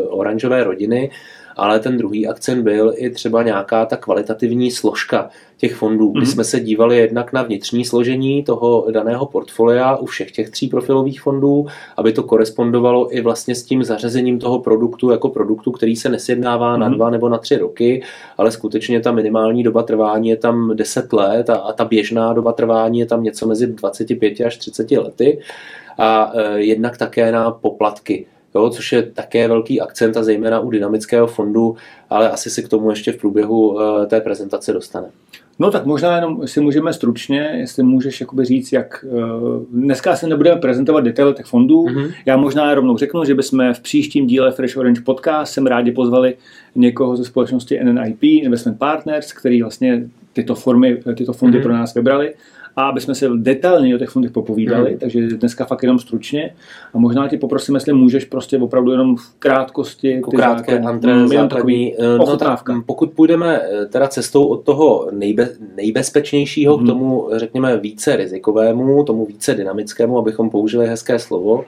oranžové 0.09 0.63
rodiny, 0.63 1.09
ale 1.55 1.79
ten 1.79 1.97
druhý 1.97 2.27
akcent 2.27 2.63
byl 2.63 2.93
i 2.95 3.09
třeba 3.09 3.43
nějaká 3.43 3.85
ta 3.85 3.97
kvalitativní 3.97 4.71
složka 4.71 5.29
těch 5.57 5.75
fondů, 5.75 6.07
kdy 6.07 6.21
mm-hmm. 6.21 6.33
jsme 6.33 6.43
se 6.43 6.59
dívali 6.59 6.97
jednak 6.97 7.33
na 7.33 7.43
vnitřní 7.43 7.85
složení 7.85 8.43
toho 8.43 8.87
daného 8.91 9.25
portfolia 9.25 9.95
u 9.95 10.05
všech 10.05 10.31
těch 10.31 10.49
tří 10.49 10.67
profilových 10.67 11.21
fondů, 11.21 11.65
aby 11.97 12.13
to 12.13 12.23
korespondovalo 12.23 13.15
i 13.15 13.21
vlastně 13.21 13.55
s 13.55 13.63
tím 13.63 13.83
zařazením 13.83 14.39
toho 14.39 14.59
produktu 14.59 15.11
jako 15.11 15.29
produktu, 15.29 15.71
který 15.71 15.95
se 15.95 16.09
nesjednává 16.09 16.75
mm-hmm. 16.75 16.79
na 16.79 16.87
mhm. 16.87 16.95
dva 16.95 17.09
nebo 17.09 17.29
na 17.29 17.37
tři 17.37 17.57
roky, 17.57 18.03
ale 18.37 18.51
skutečně 18.51 18.99
ta 18.99 19.11
minimální 19.11 19.63
doba 19.63 19.83
trvání 19.83 20.29
je 20.29 20.37
tam 20.37 20.75
10 20.75 21.13
let 21.13 21.49
a, 21.49 21.55
a 21.55 21.73
ta 21.73 21.85
běžná 21.85 22.33
doba 22.33 22.53
trvání 22.53 22.99
je 22.99 23.05
tam 23.05 23.23
něco 23.23 23.47
mezi 23.47 23.67
25 23.67 24.41
až 24.41 24.57
30 24.57 24.91
lety 24.91 25.39
a 25.97 26.31
e, 26.35 26.59
jednak 26.59 26.97
také 26.97 27.31
na 27.31 27.51
poplatky 27.51 28.25
jo, 28.55 28.69
což 28.69 28.91
je 28.91 29.03
také 29.03 29.47
velký 29.47 29.81
akcent 29.81 30.17
a 30.17 30.23
zejména 30.23 30.59
u 30.59 30.69
dynamického 30.69 31.27
fondu, 31.27 31.75
ale 32.09 32.29
asi 32.29 32.49
si 32.49 32.63
k 32.63 32.67
tomu 32.67 32.89
ještě 32.89 33.11
v 33.11 33.17
průběhu 33.17 33.69
uh, 33.69 34.05
té 34.05 34.21
prezentace 34.21 34.73
dostane. 34.73 35.07
No 35.59 35.71
tak 35.71 35.85
možná 35.85 36.15
jenom 36.15 36.47
si 36.47 36.61
můžeme 36.61 36.93
stručně, 36.93 37.51
jestli 37.57 37.83
můžeš 37.83 38.21
jakoby 38.21 38.45
říct, 38.45 38.71
jak 38.71 39.05
uh, 39.07 39.63
dneska 39.71 40.15
se 40.15 40.27
nebudeme 40.27 40.61
prezentovat 40.61 41.01
detaily 41.01 41.33
těch 41.33 41.45
fondů. 41.45 41.85
Mm-hmm. 41.85 42.13
Já 42.25 42.37
možná 42.37 42.73
rovnou 42.73 42.97
řeknu, 42.97 43.25
že 43.25 43.35
bychom 43.35 43.73
v 43.73 43.79
příštím 43.79 44.27
díle 44.27 44.51
Fresh 44.51 44.77
Orange 44.77 45.01
Podcast 45.01 45.53
sem 45.53 45.67
rádi 45.67 45.91
pozvali 45.91 46.35
někoho 46.75 47.17
ze 47.17 47.25
společnosti 47.25 47.79
NNIP, 47.83 48.23
Investment 48.23 48.79
Partners, 48.79 49.33
který 49.33 49.61
vlastně 49.61 50.03
tyto, 50.33 50.55
formy, 50.55 51.01
tyto 51.15 51.33
fondy 51.33 51.59
mm-hmm. 51.59 51.63
pro 51.63 51.73
nás 51.73 51.93
vybrali 51.93 52.33
a 52.75 52.83
aby 52.83 53.01
jsme 53.01 53.15
se 53.15 53.29
detailně 53.35 53.95
o 53.95 53.97
těch 53.97 54.09
fondech 54.09 54.31
popovídali, 54.31 54.91
mm. 54.91 54.99
takže 54.99 55.27
dneska 55.27 55.65
fakt 55.65 55.83
jenom 55.83 55.99
stručně 55.99 56.53
a 56.93 56.97
možná 56.97 57.27
ti 57.27 57.37
poprosím, 57.37 57.75
jestli 57.75 57.93
můžeš 57.93 58.25
prostě 58.25 58.57
opravdu 58.57 58.91
jenom 58.91 59.15
v 59.15 59.33
krátkosti 59.39 60.11
jako 60.11 60.31
krátké 60.31 60.79
antré 60.79 61.27
základní, 61.27 61.95
eh, 61.99 62.17
no, 62.17 62.37
tak, 62.37 62.63
pokud 62.85 63.11
půjdeme 63.11 63.61
eh, 63.61 63.85
teda 63.85 64.07
cestou 64.07 64.45
od 64.45 64.63
toho 64.63 65.07
nejbe, 65.11 65.49
nejbezpečnějšího 65.75 66.77
mm. 66.77 66.83
k 66.83 66.87
tomu, 66.87 67.29
řekněme, 67.35 67.77
více 67.77 68.15
rizikovému, 68.15 69.03
tomu 69.03 69.25
více 69.25 69.53
dynamickému, 69.53 70.17
abychom 70.17 70.49
použili 70.49 70.87
hezké 70.87 71.19
slovo, 71.19 71.63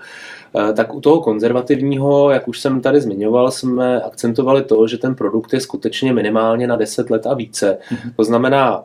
eh, 0.56 0.74
tak 0.74 0.96
u 0.96 1.02
toho 1.02 1.22
konzervativního, 1.22 2.32
jak 2.32 2.48
už 2.48 2.60
jsem 2.60 2.82
tady 2.82 3.02
zmiňoval, 3.02 3.52
jsme 3.52 4.02
akcentovali 4.02 4.64
to, 4.64 4.88
že 4.88 4.98
ten 4.98 5.16
produkt 5.16 5.54
je 5.54 5.60
skutečně 5.60 6.14
minimálně 6.14 6.68
na 6.68 6.76
10 6.76 7.10
let 7.10 7.28
a 7.28 7.34
více. 7.34 7.78
Mm-hmm. 7.92 8.12
To 8.16 8.24
znamená, 8.24 8.84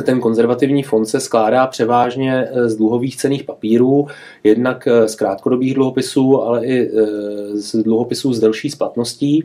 ten 0.00 0.20
konzervativní 0.20 0.82
fond 0.82 1.06
se 1.06 1.20
skládá 1.20 1.66
převážně 1.66 2.48
eh, 2.50 2.68
z 2.68 2.76
dluhových 2.76 3.16
cených 3.16 3.44
papírů, 3.44 4.06
jednak 4.44 4.86
eh, 4.86 5.08
z 5.08 5.14
krátkodobých 5.14 5.74
dluhopisů, 5.74 6.42
ale 6.42 6.66
i 6.66 6.88
eh, 6.88 7.06
z 7.54 7.82
dluhopisů 7.82 8.32
s 8.32 8.40
delší 8.40 8.70
splatností. 8.70 9.44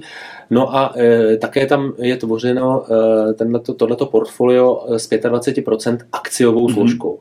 No 0.50 0.76
a 0.76 0.94
také 1.40 1.66
tam 1.66 1.94
je 1.98 2.18
tvořeno 2.18 2.84
tenhleto, 3.36 3.74
tohleto 3.74 4.06
portfolio 4.06 4.86
s 4.90 5.10
25% 5.10 5.98
akciovou 6.12 6.68
mm-hmm. 6.68 6.74
složkou. 6.74 7.20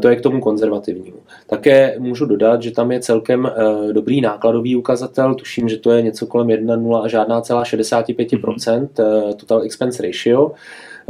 To 0.00 0.08
je 0.08 0.16
k 0.16 0.20
tomu 0.20 0.40
konzervativnímu. 0.40 1.16
Také 1.46 1.96
můžu 1.98 2.26
dodat, 2.26 2.62
že 2.62 2.70
tam 2.70 2.92
je 2.92 3.00
celkem 3.00 3.50
dobrý 3.92 4.20
nákladový 4.20 4.76
ukazatel, 4.76 5.34
tuším, 5.34 5.68
že 5.68 5.76
to 5.76 5.90
je 5.90 6.02
něco 6.02 6.26
kolem 6.26 6.46
1,0 6.46 7.02
a 7.02 7.08
žádná 7.08 7.40
celá 7.40 7.62
65% 7.62 8.88
mm-hmm. 8.88 9.34
total 9.34 9.62
expense 9.62 10.02
ratio, 10.02 10.52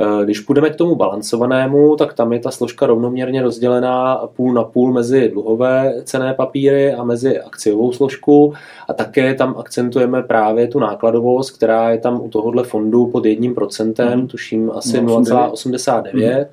Eh, 0.01 0.25
když 0.25 0.41
půjdeme 0.41 0.71
k 0.71 0.77
tomu 0.77 0.95
balancovanému, 0.95 1.97
tak 1.97 2.15
tam 2.15 2.33
je 2.33 2.39
ta 2.39 2.51
složka 2.51 2.87
rovnoměrně 2.87 3.43
rozdělená 3.43 4.17
půl 4.37 4.53
na 4.53 4.65
půl 4.65 4.93
mezi 4.93 5.29
dluhové 5.29 5.95
cené 6.05 6.35
papíry 6.35 6.95
a 6.95 7.05
mezi 7.05 7.41
akciovou 7.41 7.93
složku 7.93 8.55
a 8.89 8.93
také 8.93 9.35
tam 9.35 9.55
akcentujeme 9.59 10.23
právě 10.23 10.69
tu 10.69 10.79
nákladovost, 10.79 11.57
která 11.57 11.91
je 11.91 11.99
tam 11.99 12.21
u 12.21 12.29
tohohle 12.29 12.65
fondu 12.65 13.07
pod 13.07 13.27
jedním 13.27 13.55
procentem, 13.55 14.21
mm. 14.21 14.29
tuším 14.29 14.71
asi 14.75 15.01
0,89 15.01 16.47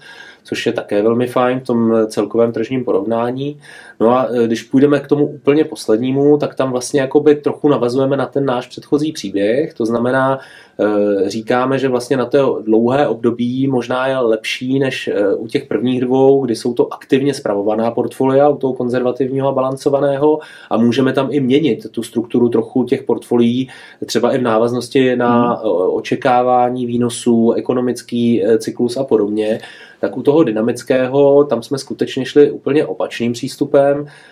což 0.45 0.65
je 0.65 0.73
také 0.73 1.01
velmi 1.01 1.27
fajn 1.27 1.59
v 1.59 1.63
tom 1.63 1.93
celkovém 2.07 2.51
tržním 2.51 2.85
porovnání. 2.85 3.59
No 3.99 4.09
a 4.09 4.27
e, 4.31 4.47
když 4.47 4.63
půjdeme 4.63 4.99
k 4.99 5.07
tomu 5.07 5.27
úplně 5.27 5.63
poslednímu, 5.63 6.37
tak 6.37 6.55
tam 6.55 6.71
vlastně 6.71 7.01
jakoby 7.01 7.35
trochu 7.35 7.69
navazujeme 7.69 8.17
na 8.17 8.25
ten 8.25 8.45
náš 8.45 8.67
předchozí 8.67 9.11
příběh, 9.11 9.73
to 9.73 9.85
znamená, 9.85 10.39
e, 10.79 11.29
říkáme, 11.29 11.79
že 11.79 11.89
vlastně 11.89 12.17
na 12.17 12.25
to 12.25 12.61
dlouhé 12.65 13.07
období 13.07 13.67
možná 13.67 14.07
je 14.07 14.17
lepší 14.17 14.79
než 14.79 15.07
e, 15.07 15.35
u 15.35 15.47
těch 15.47 15.65
prvních 15.65 16.01
dvou, 16.01 16.45
kdy 16.45 16.55
jsou 16.55 16.73
to 16.73 16.93
aktivně 16.93 17.33
spravovaná 17.33 17.91
portfolia 17.91 18.49
u 18.49 18.57
toho 18.57 18.73
konzervativního 18.73 19.47
a 19.47 19.51
balancovaného 19.51 20.39
a 20.69 20.77
můžeme 20.77 21.13
tam 21.13 21.27
i 21.31 21.39
měnit 21.39 21.91
tu 21.91 22.03
strukturu 22.03 22.49
trochu 22.49 22.83
těch 22.83 23.03
portfolií, 23.03 23.69
třeba 24.05 24.31
i 24.31 24.37
v 24.37 24.41
návaznosti 24.41 25.15
na 25.15 25.53
hmm. 25.53 25.71
očekávání 25.71 26.85
výnosů, 26.85 27.51
ekonomický 27.51 28.43
cyklus 28.59 28.97
a 28.97 29.03
podobně. 29.03 29.59
Tak 29.99 30.17
u 30.17 30.21
toho 30.21 30.43
dynamického 30.43 31.43
tam 31.43 31.63
jsme 31.63 31.77
skutečně 31.77 32.25
šli 32.25 32.51
úplně 32.51 32.85
opačným 32.85 33.33
přístupem 33.33 33.84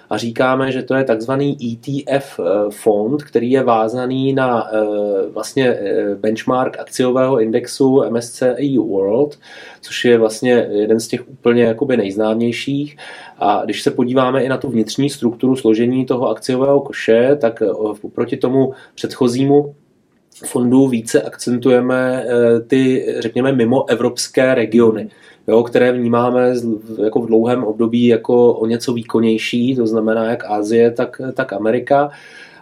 a 0.09 0.17
říkáme, 0.17 0.71
že 0.71 0.83
to 0.83 0.95
je 0.95 1.03
takzvaný 1.03 1.57
ETF 1.61 2.39
eh, 2.39 2.43
fond, 2.69 3.23
který 3.23 3.51
je 3.51 3.63
vázaný 3.63 4.33
na 4.33 4.67
eh, 4.73 4.77
vlastně 5.29 5.67
eh, 5.67 6.15
benchmark 6.15 6.79
akciového 6.79 7.39
indexu 7.39 8.03
MSCI 8.09 8.77
World, 8.77 9.39
což 9.81 10.05
je 10.05 10.17
vlastně 10.17 10.67
jeden 10.71 10.99
z 10.99 11.07
těch 11.07 11.29
úplně 11.29 11.63
jakoby 11.63 11.97
nejznámějších. 11.97 12.97
A 13.39 13.61
když 13.65 13.81
se 13.81 13.91
podíváme 13.91 14.43
i 14.43 14.49
na 14.49 14.57
tu 14.57 14.69
vnitřní 14.69 15.09
strukturu 15.09 15.55
složení 15.55 16.05
toho 16.05 16.29
akciového 16.29 16.81
koše, 16.81 17.35
tak 17.35 17.63
proti 18.15 18.37
tomu 18.37 18.73
předchozímu 18.95 19.75
fondu 20.45 20.87
více 20.87 21.21
akcentujeme 21.21 22.25
ty, 22.67 23.05
řekněme, 23.19 23.51
mimo 23.51 23.89
evropské 23.89 24.55
regiony 24.55 25.09
jo, 25.47 25.63
které 25.63 25.91
vnímáme 25.91 26.53
jako 27.03 27.21
v 27.21 27.27
dlouhém 27.27 27.63
období 27.63 28.05
jako 28.05 28.53
o 28.53 28.65
něco 28.65 28.93
výkonnější, 28.93 29.75
to 29.75 29.87
znamená 29.87 30.25
jak 30.25 30.45
Asie, 30.45 30.91
tak, 30.91 31.21
tak 31.33 31.53
Amerika. 31.53 32.11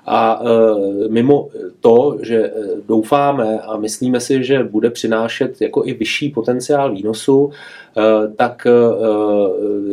A 0.06 0.42
e, 0.44 1.10
mimo 1.10 1.50
to, 1.80 2.18
že 2.22 2.36
e, 2.36 2.52
doufáme 2.88 3.60
a 3.60 3.78
myslíme 3.78 4.20
si, 4.20 4.44
že 4.44 4.64
bude 4.64 4.90
přinášet 4.90 5.62
jako 5.62 5.86
i 5.86 5.94
vyšší 5.94 6.30
potenciál 6.30 6.92
výnosu, 6.96 7.52
e, 7.98 8.28
tak 8.36 8.68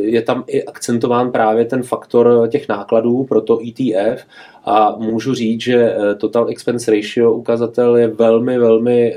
je 0.00 0.22
tam 0.22 0.44
i 0.46 0.64
akcentován 0.64 1.32
právě 1.32 1.64
ten 1.64 1.82
faktor 1.82 2.48
těch 2.48 2.68
nákladů 2.68 3.24
pro 3.24 3.40
to 3.40 3.58
ETF 3.68 4.24
a 4.64 4.96
můžu 4.98 5.34
říct, 5.34 5.60
že 5.60 5.96
Total 6.18 6.48
Expense 6.48 6.90
Ratio 6.90 7.32
ukazatel 7.32 7.96
je 7.96 8.08
velmi, 8.08 8.58
velmi 8.58 9.16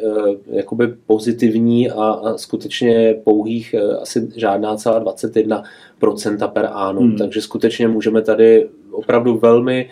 jakoby 0.52 0.88
pozitivní 0.88 1.92
a, 1.92 2.04
a 2.04 2.38
skutečně 2.38 3.16
pouhých 3.24 3.76
asi 4.02 4.30
žádná 4.36 4.76
celá 4.76 5.04
21% 5.04 6.48
per 6.48 6.70
annum, 6.74 7.08
hmm. 7.08 7.18
takže 7.18 7.42
skutečně 7.42 7.88
můžeme 7.88 8.22
tady 8.22 8.70
opravdu 8.92 9.38
velmi 9.38 9.90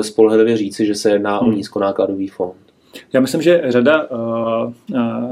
spolehlivě 0.00 0.56
říci, 0.56 0.86
že 0.86 0.94
se 0.94 1.10
jedná 1.10 1.38
hmm. 1.38 1.48
o 1.48 1.52
nízkonákladový 1.52 2.28
fond. 2.28 2.54
Já 3.12 3.20
myslím, 3.20 3.42
že 3.42 3.62
řada, 3.68 4.10
uh, 4.10 4.72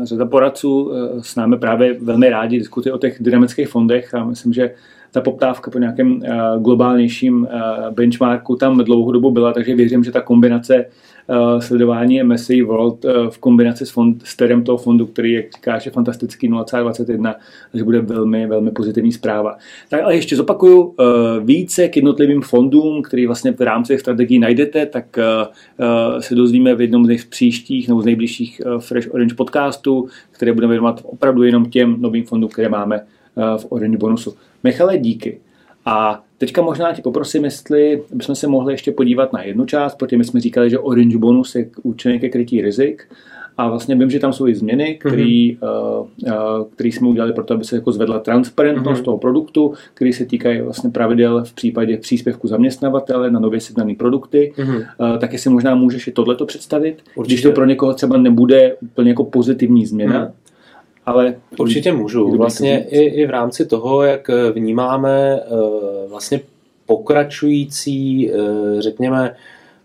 řada 0.02 0.26
poradců 0.26 0.82
uh, 0.82 1.20
s 1.20 1.36
námi 1.36 1.58
právě 1.58 1.96
velmi 2.00 2.30
rádi 2.30 2.58
diskutuje 2.58 2.92
o 2.92 2.98
těch 2.98 3.16
dynamických 3.20 3.68
fondech 3.68 4.14
a 4.14 4.24
myslím, 4.24 4.52
že 4.52 4.74
ta 5.12 5.20
poptávka 5.20 5.70
po 5.70 5.78
nějakém 5.78 6.12
uh, 6.12 6.62
globálnějším 6.62 7.48
benchmarku 7.90 8.56
tam 8.56 8.78
dlouhodobu 8.78 9.30
byla, 9.30 9.52
takže 9.52 9.74
věřím, 9.74 10.04
že 10.04 10.12
ta 10.12 10.20
kombinace 10.20 10.86
sledování 11.58 12.22
MSCI 12.22 12.62
World 12.62 13.04
uh, 13.04 13.10
v 13.28 13.38
kombinaci 13.38 13.86
s, 13.86 13.90
fond, 13.90 14.22
s 14.24 14.36
terem 14.36 14.64
toho 14.64 14.78
fondu, 14.78 15.06
který, 15.06 15.32
jak 15.32 15.44
říkáš, 15.56 15.86
je 15.86 15.92
fantastický 15.92 16.50
0,21, 16.50 17.34
takže 17.72 17.84
bude 17.84 18.00
velmi, 18.00 18.46
velmi 18.46 18.70
pozitivní 18.70 19.12
zpráva. 19.12 19.56
Tak 19.88 20.02
ale 20.02 20.14
ještě 20.14 20.36
zopakuju, 20.36 20.80
uh, 20.80 20.94
více 21.42 21.88
k 21.88 21.96
jednotlivým 21.96 22.42
fondům, 22.42 23.02
který 23.02 23.26
vlastně 23.26 23.52
v 23.52 23.60
rámci 23.60 23.98
strategií 23.98 24.38
najdete, 24.38 24.86
tak 24.86 25.18
se 26.18 26.34
dozvíme 26.34 26.74
v 26.74 26.80
jednom 26.80 27.06
z 27.06 27.24
příštích 27.24 27.88
nebo 27.88 28.02
z 28.02 28.04
nejbližších 28.04 28.60
Fresh 28.78 29.14
Orange 29.14 29.34
podcastů, 29.34 30.08
které 30.30 30.52
budeme 30.52 30.70
věnovat 30.70 31.00
opravdu 31.04 31.42
jenom 31.42 31.70
těm 31.70 31.96
novým 31.98 32.24
fondům, 32.24 32.50
které 32.50 32.68
máme 32.68 33.00
v 33.56 33.66
Orange 33.68 33.98
bonusu. 33.98 34.34
Michale, 34.64 34.98
díky. 34.98 35.40
A 35.84 36.22
teďka 36.38 36.62
možná 36.62 36.92
ti 36.92 37.02
poprosím, 37.02 37.44
jestli 37.44 38.02
bychom 38.12 38.34
se 38.34 38.46
mohli 38.46 38.72
ještě 38.72 38.92
podívat 38.92 39.32
na 39.32 39.42
jednu 39.42 39.64
část, 39.64 39.94
protože 39.94 40.16
my 40.16 40.24
jsme 40.24 40.40
říkali, 40.40 40.70
že 40.70 40.78
Orange 40.78 41.18
bonus 41.18 41.54
je 41.54 41.70
určený 41.82 42.20
ke 42.20 42.28
krytí 42.28 42.62
rizik. 42.62 43.08
A 43.56 43.68
vlastně 43.68 43.94
vím, 43.94 44.10
že 44.10 44.18
tam 44.18 44.32
jsou 44.32 44.46
i 44.46 44.54
změny, 44.54 44.94
které 45.00 45.22
mm-hmm. 45.22 45.58
uh, 46.00 46.66
uh, 46.80 46.86
jsme 46.86 47.08
udělali 47.08 47.32
pro 47.32 47.44
to, 47.44 47.54
aby 47.54 47.64
se 47.64 47.76
jako 47.76 47.92
zvedla 47.92 48.18
transparentnost 48.18 49.00
mm-hmm. 49.00 49.04
toho 49.04 49.18
produktu, 49.18 49.74
které 49.94 50.12
se 50.12 50.24
týkají 50.24 50.60
vlastně 50.60 50.90
pravidel 50.90 51.44
v 51.44 51.52
případě 51.52 51.96
příspěvku 51.96 52.48
zaměstnavatele 52.48 53.30
na 53.30 53.40
nově 53.40 53.60
sjednané 53.60 53.94
produkty. 53.94 54.52
Mm-hmm. 54.56 54.76
Uh, 54.76 55.18
tak 55.18 55.32
jestli 55.32 55.50
možná 55.50 55.74
můžeš 55.74 56.06
i 56.06 56.12
tohleto 56.12 56.46
představit, 56.46 57.02
Určitě. 57.14 57.34
když 57.34 57.42
to 57.42 57.52
pro 57.52 57.64
někoho 57.64 57.94
třeba 57.94 58.16
nebude 58.16 58.76
úplně 58.82 59.10
jako 59.10 59.24
pozitivní 59.24 59.86
změna. 59.86 60.24
Mm 60.24 60.32
ale 61.06 61.34
určitě 61.58 61.92
můžu. 61.92 62.36
Vlastně 62.36 62.84
i, 62.88 62.98
i 62.98 63.26
v 63.26 63.30
rámci 63.30 63.66
toho, 63.66 64.02
jak 64.02 64.30
vnímáme 64.54 65.40
eh, 65.40 65.48
vlastně 66.08 66.40
pokračující, 66.86 68.30
eh, 68.30 68.36
řekněme, 68.78 69.34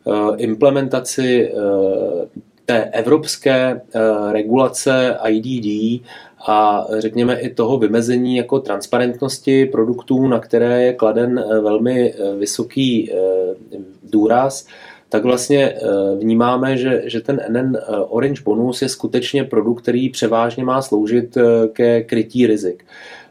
eh, 0.07 0.37
implementaci 0.37 1.51
té 2.65 2.83
evropské 2.83 3.81
regulace 4.31 5.17
IDD 5.27 6.01
a 6.47 6.85
řekněme 6.97 7.39
i 7.39 7.53
toho 7.53 7.77
vymezení 7.77 8.35
jako 8.35 8.59
transparentnosti 8.59 9.65
produktů, 9.65 10.27
na 10.27 10.39
které 10.39 10.83
je 10.83 10.93
kladen 10.93 11.43
velmi 11.61 12.13
vysoký 12.37 13.11
důraz, 14.03 14.67
tak 15.15 15.23
vlastně 15.23 15.73
vnímáme, 16.19 16.77
že, 16.77 17.01
že 17.05 17.21
ten 17.21 17.41
NN 17.49 17.77
Orange 18.09 18.41
Bonus 18.43 18.81
je 18.81 18.89
skutečně 18.89 19.43
produkt, 19.43 19.81
který 19.81 20.09
převážně 20.09 20.63
má 20.63 20.81
sloužit 20.81 21.37
ke 21.73 22.03
krytí 22.03 22.47
rizik. 22.47 22.85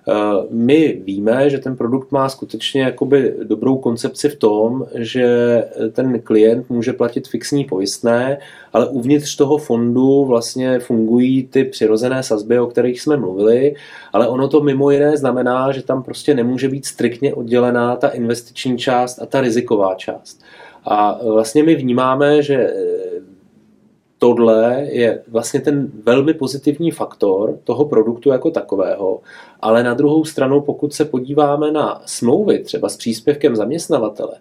Eh, 0.09 0.13
my 0.51 1.03
víme, 1.05 1.51
že 1.51 1.59
ten 1.59 1.77
produkt 1.77 2.13
má 2.13 2.29
skutečně 2.29 2.83
jakoby 2.83 3.35
dobrou 3.43 3.77
koncepci 3.79 4.29
v 4.29 4.37
tom, 4.37 4.87
že 4.95 5.27
ten 5.93 6.21
klient 6.21 6.71
může 6.71 6.93
platit 6.93 7.29
fixní 7.29 7.65
pojistné, 7.65 8.39
ale 8.73 8.89
uvnitř 8.89 9.37
toho 9.37 9.59
fondu 9.59 10.25
vlastně 10.25 10.79
fungují 10.79 11.47
ty 11.47 11.65
přirozené 11.65 12.23
sazby, 12.23 12.59
o 12.59 12.67
kterých 12.67 13.01
jsme 13.01 13.17
mluvili, 13.17 13.75
ale 14.13 14.29
ono 14.29 14.49
to 14.49 14.61
mimo 14.61 14.91
jiné 14.91 15.17
znamená, 15.17 15.73
že 15.73 15.83
tam 15.83 16.03
prostě 16.03 16.35
nemůže 16.35 16.69
být 16.69 16.87
striktně 16.87 17.35
oddělená 17.35 17.97
ta 17.97 18.09
investiční 18.09 18.79
část 18.79 19.23
a 19.23 19.27
ta 19.27 19.41
riziková 19.41 19.95
část. 19.95 20.43
A 20.85 21.19
vlastně 21.33 21.63
my 21.63 21.75
vnímáme, 21.75 22.43
že 22.43 22.75
tohle 24.25 24.87
je 24.91 25.23
vlastně 25.29 25.61
ten 25.61 25.91
velmi 26.05 26.35
pozitivní 26.35 26.91
faktor 26.91 27.59
toho 27.65 27.85
produktu 27.85 28.31
jako 28.31 28.51
takového, 28.51 29.21
ale 29.61 29.83
na 29.83 29.95
druhou 29.95 30.25
stranu, 30.25 30.61
pokud 30.61 30.95
se 30.95 31.05
podíváme 31.05 31.73
na 31.73 32.03
smlouvy, 32.07 32.59
třeba 32.59 32.89
s 32.89 32.97
příspěvkem 32.97 33.57
zaměstnavatele, 33.57 34.33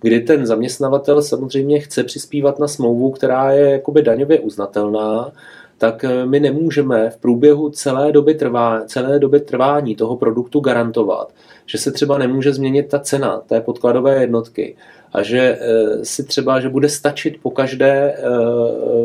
kdy 0.00 0.20
ten 0.20 0.46
zaměstnavatel 0.46 1.22
samozřejmě 1.22 1.80
chce 1.80 2.04
přispívat 2.04 2.58
na 2.58 2.68
smlouvu, 2.68 3.10
která 3.10 3.52
je 3.52 3.70
jakoby 3.70 4.02
daňově 4.02 4.40
uznatelná, 4.40 5.32
tak 5.78 6.04
eh, 6.04 6.26
my 6.26 6.40
nemůžeme 6.40 7.10
v 7.10 7.16
průběhu 7.16 7.70
celé 7.70 8.12
doby, 8.12 8.34
trvá, 8.34 8.84
celé 8.86 9.18
doby 9.18 9.40
trvání 9.40 9.96
toho 9.96 10.16
produktu 10.16 10.60
garantovat, 10.60 11.32
že 11.66 11.78
se 11.78 11.92
třeba 11.92 12.18
nemůže 12.18 12.52
změnit 12.52 12.88
ta 12.88 12.98
cena 12.98 13.42
té 13.46 13.60
podkladové 13.60 14.20
jednotky 14.20 14.76
a 15.12 15.22
že 15.22 15.38
eh, 15.38 16.04
si 16.04 16.24
třeba, 16.24 16.60
že 16.60 16.68
bude 16.68 16.88
stačit 16.88 17.36
po 17.42 17.50
každé 17.50 18.14
eh, 18.16 18.22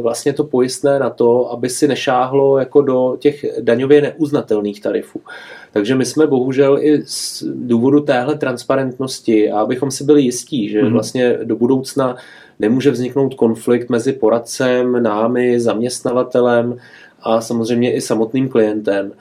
vlastně 0.01 0.33
to 0.33 0.43
pojistné 0.43 0.99
na 0.99 1.09
to, 1.09 1.51
aby 1.51 1.69
si 1.69 1.87
nešáhlo 1.87 2.57
jako 2.57 2.81
do 2.81 3.17
těch 3.19 3.45
daňově 3.61 4.01
neuznatelných 4.01 4.81
tarifů. 4.81 5.21
Takže 5.73 5.95
my 5.95 6.05
jsme 6.05 6.27
bohužel 6.27 6.77
i 6.81 7.03
z 7.05 7.43
důvodu 7.43 7.99
téhle 7.99 8.35
transparentnosti 8.35 9.51
a 9.51 9.59
abychom 9.59 9.91
si 9.91 10.03
byli 10.03 10.21
jistí, 10.21 10.69
že 10.69 10.81
mhm. 10.81 10.93
vlastně 10.93 11.37
do 11.43 11.55
budoucna 11.55 12.15
nemůže 12.59 12.91
vzniknout 12.91 13.35
konflikt 13.35 13.89
mezi 13.89 14.13
poradcem, 14.13 15.03
námi, 15.03 15.59
zaměstnavatelem 15.59 16.77
a 17.21 17.41
samozřejmě 17.41 17.93
i 17.93 18.01
samotným 18.01 18.49
klientem, 18.49 19.11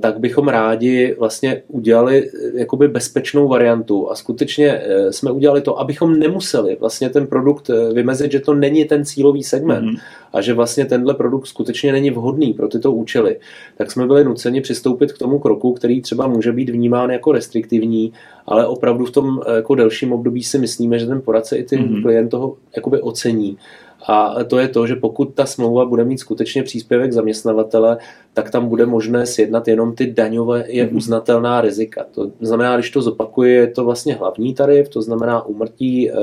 tak 0.00 0.20
bychom 0.20 0.48
rádi 0.48 1.16
vlastně 1.18 1.62
udělali 1.68 2.28
eh, 2.28 2.58
jakoby 2.58 2.88
bezpečnou 2.88 3.48
variantu 3.48 4.10
a 4.10 4.14
skutečně 4.14 4.68
eh, 4.68 5.12
jsme 5.12 5.30
udělali 5.30 5.60
to, 5.60 5.80
abychom 5.80 6.18
nemuseli 6.18 6.76
vlastně 6.80 7.10
ten 7.10 7.26
produkt 7.26 7.70
vymezit, 7.92 8.32
že 8.32 8.40
to 8.40 8.54
není 8.54 8.84
ten 8.84 9.04
cílový 9.04 9.42
segment 9.42 9.84
mm-hmm. 9.84 10.00
a 10.32 10.40
že 10.40 10.54
vlastně 10.54 10.84
tenhle 10.84 11.14
produkt 11.14 11.46
skutečně 11.46 11.92
není 11.92 12.10
vhodný 12.10 12.52
pro 12.52 12.68
tyto 12.68 12.92
účely, 12.92 13.36
tak 13.76 13.90
jsme 13.90 14.06
byli 14.06 14.24
nuceni 14.24 14.60
přistoupit 14.60 15.12
k 15.12 15.18
tomu 15.18 15.38
kroku, 15.38 15.72
který 15.72 16.02
třeba 16.02 16.26
může 16.26 16.52
být 16.52 16.70
vnímán 16.70 17.10
jako 17.10 17.32
restriktivní, 17.32 18.12
ale 18.46 18.66
opravdu 18.66 19.04
v 19.04 19.10
tom 19.10 19.40
jako 19.56 19.74
delším 19.74 20.12
období 20.12 20.42
si 20.42 20.58
myslíme, 20.58 20.98
že 20.98 21.06
ten 21.06 21.20
poradce 21.20 21.56
i 21.56 21.64
ten 21.64 21.78
mm-hmm. 21.78 22.02
klient 22.02 22.28
toho 22.28 22.56
jakoby 22.76 23.00
ocení. 23.00 23.58
A 24.06 24.44
to 24.44 24.58
je 24.58 24.68
to, 24.68 24.86
že 24.86 24.96
pokud 24.96 25.34
ta 25.34 25.46
smlouva 25.46 25.84
bude 25.84 26.04
mít 26.04 26.18
skutečně 26.18 26.62
příspěvek 26.62 27.12
zaměstnavatele, 27.12 27.98
tak 28.34 28.50
tam 28.50 28.68
bude 28.68 28.86
možné 28.86 29.26
sjednat 29.26 29.68
jenom 29.68 29.94
ty 29.94 30.06
daňové 30.06 30.64
je 30.68 30.86
mhm. 30.86 30.96
uznatelná 30.96 31.60
rizika. 31.60 32.06
To 32.14 32.30
znamená, 32.40 32.76
když 32.76 32.90
to 32.90 33.02
zopakuje, 33.02 33.52
je 33.52 33.66
to 33.66 33.84
vlastně 33.84 34.14
hlavní 34.14 34.54
tarif, 34.54 34.88
to 34.88 35.02
znamená 35.02 35.46
úmrtí 35.46 36.10
eh, 36.10 36.14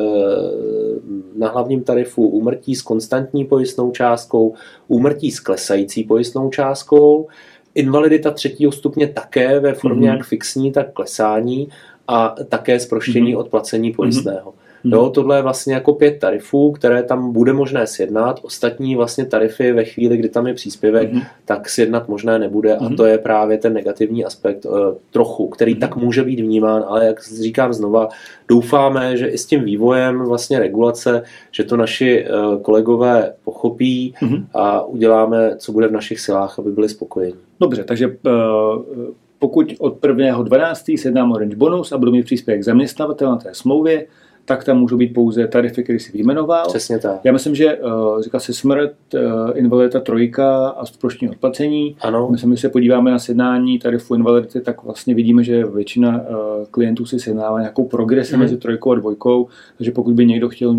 na 1.35 1.49
hlavním 1.49 1.83
tarifu, 1.83 2.27
úmrtí 2.27 2.75
s 2.75 2.81
konstantní 2.81 3.45
pojistnou 3.45 3.91
částkou, 3.91 4.53
úmrtí 4.87 5.31
s 5.31 5.39
klesající 5.39 6.03
pojistnou 6.03 6.49
částkou, 6.49 7.27
invalidita 7.75 8.31
třetího 8.31 8.71
stupně 8.71 9.07
také 9.07 9.59
ve 9.59 9.73
formě 9.73 10.09
mm-hmm. 10.09 10.17
jak 10.17 10.25
fixní, 10.25 10.71
tak 10.71 10.93
klesání 10.93 11.69
a 12.07 12.35
také 12.49 12.79
zproštění 12.79 13.35
mm-hmm. 13.35 13.39
od 13.39 13.49
placení 13.49 13.91
pojistného. 13.91 14.51
Mm-hmm. 14.51 14.66
Hmm. 14.83 14.93
Jo, 14.93 15.09
tohle 15.09 15.37
je 15.37 15.41
vlastně 15.41 15.73
jako 15.73 15.93
pět 15.93 16.19
tarifů, 16.19 16.71
které 16.71 17.03
tam 17.03 17.31
bude 17.31 17.53
možné 17.53 17.87
sjednat. 17.87 18.39
Ostatní 18.43 18.95
vlastně 18.95 19.25
tarify 19.25 19.71
ve 19.71 19.83
chvíli, 19.83 20.17
kdy 20.17 20.29
tam 20.29 20.47
je 20.47 20.53
příspěvek, 20.53 21.11
hmm. 21.11 21.21
tak 21.45 21.69
sjednat 21.69 22.07
možné 22.07 22.39
nebude 22.39 22.75
a 22.75 22.85
hmm. 22.85 22.95
to 22.95 23.05
je 23.05 23.17
právě 23.17 23.57
ten 23.57 23.73
negativní 23.73 24.25
aspekt 24.25 24.65
uh, 24.65 24.77
trochu, 25.11 25.47
který 25.47 25.71
hmm. 25.71 25.81
tak 25.81 25.95
může 25.95 26.23
být 26.23 26.39
vnímán, 26.39 26.83
ale 26.87 27.05
jak 27.05 27.23
říkám 27.23 27.73
znova, 27.73 28.09
doufáme, 28.47 29.17
že 29.17 29.27
i 29.27 29.37
s 29.37 29.45
tím 29.45 29.63
vývojem 29.63 30.25
vlastně 30.25 30.59
regulace, 30.59 31.23
že 31.51 31.63
to 31.63 31.77
naši 31.77 32.25
uh, 32.25 32.61
kolegové 32.61 33.33
pochopí 33.43 34.13
hmm. 34.17 34.47
a 34.53 34.85
uděláme, 34.85 35.55
co 35.57 35.71
bude 35.71 35.87
v 35.87 35.91
našich 35.91 36.19
silách, 36.19 36.59
aby 36.59 36.71
byli 36.71 36.89
spokojeni. 36.89 37.35
Dobře, 37.59 37.83
takže 37.83 38.07
uh 38.07 39.07
pokud 39.39 39.73
od 39.79 40.01
1.12. 40.01 40.97
se 40.97 41.11
dám 41.11 41.31
Orange 41.31 41.55
bonus 41.55 41.91
a 41.91 41.97
budu 41.97 42.11
mít 42.11 42.23
příspěvek 42.23 42.63
zaměstnavatel 42.63 43.29
na 43.29 43.37
té 43.37 43.53
smlouvě, 43.53 44.07
tak 44.47 44.63
tam 44.63 44.79
můžou 44.79 44.97
být 44.97 45.13
pouze 45.13 45.47
tarify, 45.47 45.83
které 45.83 45.99
si 45.99 46.11
vyjmenoval. 46.11 46.65
Přesně 46.67 46.99
tak. 46.99 47.19
Já 47.23 47.31
myslím, 47.31 47.55
že 47.55 47.77
uh, 47.77 48.21
říká 48.21 48.39
se 48.39 48.53
smrt, 48.53 48.91
uh, 49.13 49.21
invalidita 49.55 49.99
trojka 49.99 50.67
a 50.67 50.85
sproštění 50.85 51.31
odplacení. 51.31 51.95
Ano. 52.01 52.27
Myslím, 52.31 52.55
že 52.55 52.61
se 52.61 52.69
podíváme 52.69 53.11
na 53.11 53.19
sednání 53.19 53.79
tarifu 53.79 54.15
invalidity, 54.15 54.61
tak 54.61 54.83
vlastně 54.83 55.15
vidíme, 55.15 55.43
že 55.43 55.65
většina 55.65 56.09
uh, 56.09 56.65
klientů 56.71 57.05
si 57.05 57.19
sednává 57.19 57.59
nějakou 57.59 57.83
progresi 57.83 58.31
hmm. 58.33 58.41
mezi 58.41 58.57
trojkou 58.57 58.91
a 58.91 58.95
dvojkou, 58.95 59.47
takže 59.77 59.91
pokud 59.91 60.13
by 60.13 60.25
někdo 60.25 60.49
chtěl 60.49 60.75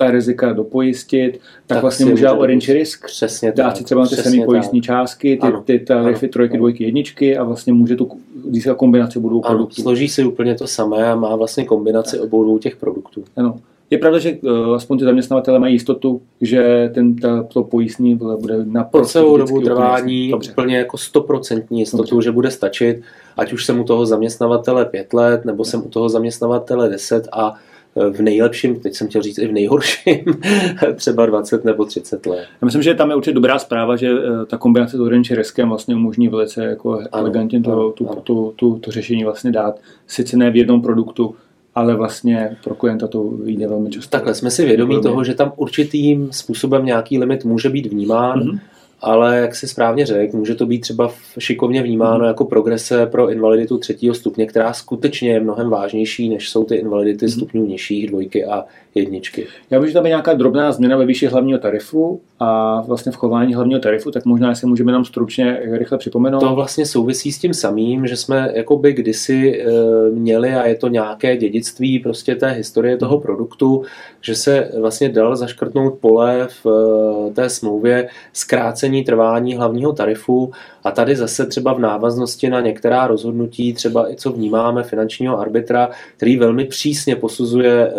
ta 0.00 0.10
rizika 0.10 0.52
dopojistit, 0.52 1.32
tak, 1.32 1.40
tak 1.66 1.82
vlastně 1.82 2.06
může 2.06 2.24
dát 2.24 2.32
orange 2.32 2.72
risk, 2.72 3.06
přesně 3.06 3.52
dát 3.52 3.76
si 3.76 3.84
třeba 3.84 4.06
ty 4.06 4.16
samé 4.16 4.44
pojistní 4.44 4.82
částky, 4.82 5.36
ty, 5.36 5.46
ano, 5.46 5.62
ty 5.66 5.78
tarify 5.78 6.26
ano, 6.26 6.32
trojky, 6.32 6.56
dvojky, 6.56 6.84
jedničky 6.84 7.36
a 7.36 7.44
vlastně 7.44 7.72
může 7.72 7.96
tu 7.96 8.10
získat 8.50 8.76
kombinaci 8.76 9.18
obou 9.18 9.40
produktů. 9.40 9.82
Složí 9.82 10.08
si 10.08 10.24
úplně 10.24 10.54
to 10.54 10.66
samé 10.66 11.12
a 11.12 11.14
má 11.14 11.36
vlastně 11.36 11.64
kombinaci 11.64 12.16
tak. 12.16 12.24
obou 12.24 12.58
těch 12.58 12.76
produktů. 12.76 13.24
Ano. 13.36 13.60
Je 13.90 13.98
pravda, 13.98 14.18
že 14.18 14.38
uh, 14.42 14.74
aspoň 14.74 14.98
ty 14.98 15.04
zaměstnavatele 15.04 15.58
mají 15.58 15.74
jistotu, 15.74 16.20
že 16.40 16.90
ten, 16.94 17.16
ta, 17.16 17.42
to 17.42 17.62
pojistný 17.62 18.14
bude 18.14 18.64
na 18.64 18.84
po 18.84 19.04
celou 19.04 19.36
dobu 19.36 19.60
trvání 19.60 20.34
úplně 20.52 20.76
jako 20.76 20.98
stoprocentní 20.98 21.80
jistotu, 21.80 22.10
Dobře. 22.10 22.24
že 22.24 22.32
bude 22.32 22.50
stačit, 22.50 23.00
ať 23.36 23.52
už 23.52 23.66
jsem 23.66 23.80
u 23.80 23.84
toho 23.84 24.06
zaměstnavatele 24.06 24.84
pět 24.84 25.12
let, 25.12 25.44
nebo 25.44 25.64
jsem 25.64 25.80
u 25.86 25.88
toho 25.88 26.08
zaměstnavatele 26.08 26.88
deset 26.88 27.28
a 27.32 27.54
v 27.96 28.22
nejlepším, 28.22 28.80
teď 28.80 28.94
jsem 28.94 29.08
chtěl 29.08 29.22
říct 29.22 29.38
i 29.38 29.48
v 29.48 29.52
nejhorším, 29.52 30.24
třeba 30.94 31.26
20 31.26 31.64
nebo 31.64 31.84
30 31.84 32.26
let. 32.26 32.46
Já 32.62 32.64
myslím, 32.64 32.82
že 32.82 32.94
tam 32.94 33.10
je 33.10 33.16
určitě 33.16 33.34
dobrá 33.34 33.58
zpráva, 33.58 33.96
že 33.96 34.08
eh, 34.10 34.46
ta 34.46 34.56
kombinace 34.56 34.96
s 34.96 35.00
orange 35.00 35.34
riskem 35.34 35.68
vlastně 35.68 35.94
umožní 35.94 36.28
velice 36.28 36.64
jako 36.64 36.92
ano, 36.92 37.08
elegantně 37.12 37.60
to, 37.60 37.72
ano, 37.72 37.90
tu, 37.90 38.10
ano. 38.10 38.20
Tu, 38.20 38.52
tu, 38.56 38.78
to 38.78 38.90
řešení 38.90 39.24
vlastně 39.24 39.52
dát. 39.52 39.80
Sice 40.06 40.36
ne 40.36 40.50
v 40.50 40.56
jednom 40.56 40.82
produktu, 40.82 41.34
ale 41.74 41.96
vlastně 41.96 42.56
pro 42.64 42.74
klienta 42.74 43.06
to 43.06 43.22
vyjde 43.24 43.68
velmi 43.68 43.90
často. 43.90 44.10
Takhle 44.10 44.34
jsme 44.34 44.50
si 44.50 44.66
vědomí 44.66 45.00
toho, 45.00 45.24
že 45.24 45.34
tam 45.34 45.52
určitým 45.56 46.32
způsobem 46.32 46.86
nějaký 46.86 47.18
limit 47.18 47.44
může 47.44 47.68
být 47.68 47.86
vnímán, 47.86 48.40
mm-hmm 48.40 48.58
ale 49.00 49.38
jak 49.38 49.54
si 49.54 49.68
správně 49.68 50.06
řekl, 50.06 50.36
může 50.36 50.54
to 50.54 50.66
být 50.66 50.80
třeba 50.80 51.12
šikovně 51.38 51.82
vnímáno 51.82 52.18
mhm. 52.18 52.26
jako 52.26 52.44
progrese 52.44 53.06
pro 53.06 53.30
invaliditu 53.30 53.78
třetího 53.78 54.14
stupně, 54.14 54.46
která 54.46 54.72
skutečně 54.72 55.30
je 55.30 55.40
mnohem 55.40 55.70
vážnější, 55.70 56.28
než 56.28 56.48
jsou 56.48 56.64
ty 56.64 56.74
invalidity 56.74 57.26
mm-hmm. 57.26 57.32
stupňů 57.32 57.66
nižších, 57.66 58.06
dvojky 58.06 58.44
a 58.44 58.64
jedničky. 58.94 59.46
Já 59.70 59.80
bych, 59.80 59.88
že 59.88 59.94
tam 59.94 60.06
je 60.06 60.08
nějaká 60.08 60.34
drobná 60.34 60.72
změna 60.72 60.96
ve 60.96 61.06
výši 61.06 61.26
hlavního 61.26 61.58
tarifu 61.58 62.20
a 62.40 62.80
vlastně 62.80 63.12
v 63.12 63.16
chování 63.16 63.54
hlavního 63.54 63.80
tarifu, 63.80 64.10
tak 64.10 64.24
možná 64.24 64.54
si 64.54 64.66
můžeme 64.66 64.92
nám 64.92 65.04
stručně 65.04 65.60
rychle 65.72 65.98
připomenout. 65.98 66.40
To 66.40 66.54
vlastně 66.54 66.86
souvisí 66.86 67.32
s 67.32 67.38
tím 67.38 67.54
samým, 67.54 68.06
že 68.06 68.16
jsme 68.16 68.50
jakoby 68.54 68.92
kdysi 68.92 69.62
e, 69.62 69.70
měli 70.10 70.54
a 70.54 70.66
je 70.66 70.74
to 70.74 70.88
nějaké 70.88 71.36
dědictví 71.36 71.98
prostě 71.98 72.34
té 72.34 72.50
historie 72.50 72.96
toho 72.96 73.16
mhm. 73.16 73.22
produktu, 73.22 73.82
že 74.20 74.34
se 74.34 74.70
vlastně 74.78 75.08
dal 75.08 75.36
zaškrtnout 75.36 75.94
pole 75.94 76.48
v 76.64 76.66
e, 76.66 77.34
té 77.34 77.48
smlouvě 77.48 78.08
zkrácení 78.32 79.04
trvání 79.04 79.54
hlavního 79.54 79.92
tarifu 79.92 80.52
a 80.84 80.90
tady 80.90 81.16
zase 81.16 81.46
třeba 81.46 81.72
v 81.72 81.78
návaznosti 81.78 82.50
na 82.50 82.60
některá 82.60 83.06
rozhodnutí, 83.06 83.72
třeba 83.72 84.12
i 84.12 84.16
co 84.16 84.32
vnímáme 84.32 84.82
finančního 84.82 85.40
arbitra, 85.40 85.90
který 86.16 86.36
velmi 86.36 86.64
přísně 86.64 87.16
posuzuje 87.16 87.88
e, 87.88 87.92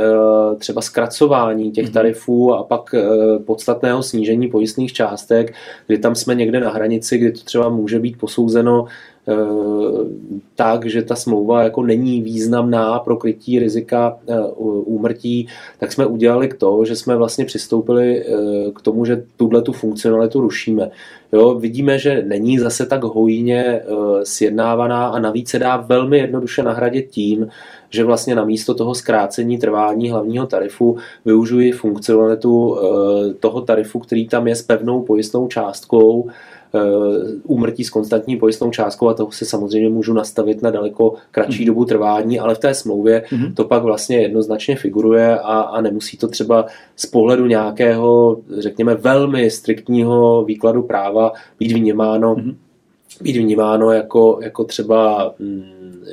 třeba 0.56 0.72
třeba 0.72 0.82
zkracování 0.82 1.72
těch 1.72 1.86
mhm. 1.86 1.94
tarifů 1.94 2.54
a 2.54 2.64
pak 2.64 2.94
eh, 2.94 3.04
podstatného 3.46 4.04
snížení 4.04 4.48
pojistných 4.48 4.94
částek, 4.94 5.54
kdy 5.88 5.98
tam 5.98 6.16
jsme 6.16 6.36
někde 6.36 6.60
na 6.60 6.70
hranici, 6.70 7.18
kdy 7.18 7.32
to 7.32 7.44
třeba 7.44 7.70
může 7.70 8.00
být 8.00 8.18
posouzeno 8.18 8.86
tak, 10.56 10.86
že 10.86 11.02
ta 11.02 11.16
smlouva 11.16 11.64
jako 11.64 11.84
není 11.84 12.22
významná 12.22 13.00
pro 13.00 13.18
krytí 13.18 13.60
rizika 13.60 14.18
úmrtí, 14.86 15.48
tak 15.80 15.92
jsme 15.92 16.06
udělali 16.06 16.48
k 16.48 16.54
to, 16.54 16.86
že 16.86 16.96
jsme 16.96 17.16
vlastně 17.16 17.46
přistoupili 17.46 18.26
k 18.76 18.82
tomu, 18.82 19.06
že 19.06 19.24
tuhle 19.38 19.62
tu 19.62 19.72
funkcionalitu 19.72 20.42
rušíme. 20.42 20.92
Jo, 21.34 21.54
vidíme, 21.54 22.00
že 22.00 22.24
není 22.28 22.60
zase 22.60 22.86
tak 22.86 23.04
hojně 23.04 23.82
sjednávaná 24.24 25.08
a 25.08 25.20
navíc 25.20 25.50
se 25.50 25.60
dá 25.60 25.78
velmi 25.78 26.18
jednoduše 26.18 26.64
nahradit 26.64 27.10
tím, 27.10 27.48
že 27.92 28.04
vlastně 28.04 28.36
na 28.36 28.46
místo 28.46 28.74
toho 28.74 28.96
zkrácení 28.96 29.58
trvání 29.58 30.10
hlavního 30.10 30.48
tarifu 30.48 30.98
využiji 31.26 31.72
funkcionalitu 31.72 32.78
eh, 32.78 33.34
toho 33.34 33.62
tarifu, 33.62 34.00
který 34.00 34.28
tam 34.28 34.48
je 34.48 34.56
s 34.56 34.62
pevnou 34.62 35.02
pojistnou 35.02 35.48
částkou, 35.48 36.30
eh, 36.30 36.34
úmrtí 37.44 37.84
s 37.84 37.90
konstantní 37.90 38.38
pojistnou 38.38 38.72
částkou 38.72 39.10
a 39.10 39.14
toho 39.14 39.32
si 39.32 39.46
samozřejmě 39.46 39.90
můžu 39.90 40.14
nastavit 40.14 40.62
na 40.62 40.72
daleko 40.72 41.14
kratší 41.32 41.64
mhm. 41.64 41.68
dobu 41.68 41.86
trvání, 41.86 42.40
ale 42.40 42.56
v 42.56 42.60
té 42.60 42.74
smlouvě 42.74 43.24
mm-hmm. 43.30 43.54
to 43.54 43.64
pak 43.64 43.84
vlastně 43.84 44.22
jednoznačně 44.22 44.76
figuruje 44.76 45.40
a, 45.40 45.62
a 45.62 45.82
nemusí 45.82 46.18
to 46.18 46.28
třeba 46.28 46.66
z 46.96 47.06
pohledu 47.06 47.46
nějakého, 47.46 48.38
řekněme, 48.58 48.96
velmi 48.96 49.50
striktního 49.50 50.46
výkladu 50.46 50.84
práva 50.84 51.32
být 51.60 51.72
vnímáno 51.72 52.36
mm-hmm 52.36 52.56
být 53.22 53.38
vnímáno 53.38 53.92
jako, 53.92 54.40
jako 54.42 54.64
třeba, 54.64 55.34
mm, 55.40 55.64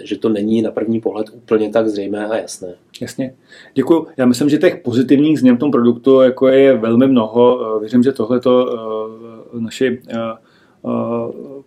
že 0.05 0.19
to 0.19 0.29
není 0.29 0.63
na 0.63 0.71
první 0.71 1.01
pohled 1.01 1.27
úplně 1.33 1.71
tak 1.71 1.89
zřejmé 1.89 2.27
a 2.27 2.37
jasné. 2.37 2.75
Jasně. 3.01 3.35
Děkuji. 3.75 4.07
Já 4.17 4.27
myslím, 4.27 4.49
že 4.49 4.59
těch 4.59 4.77
pozitivních 4.77 5.39
změn 5.39 5.57
v 5.57 5.59
tom 5.59 5.71
produktu 5.71 6.21
jako 6.21 6.49
je 6.49 6.77
velmi 6.77 7.07
mnoho. 7.07 7.79
Věřím, 7.81 8.03
že 8.03 8.13
tohle 8.13 8.41
to 8.41 8.75
eh, 9.55 9.61
naši 9.61 10.01
eh, 10.09 10.17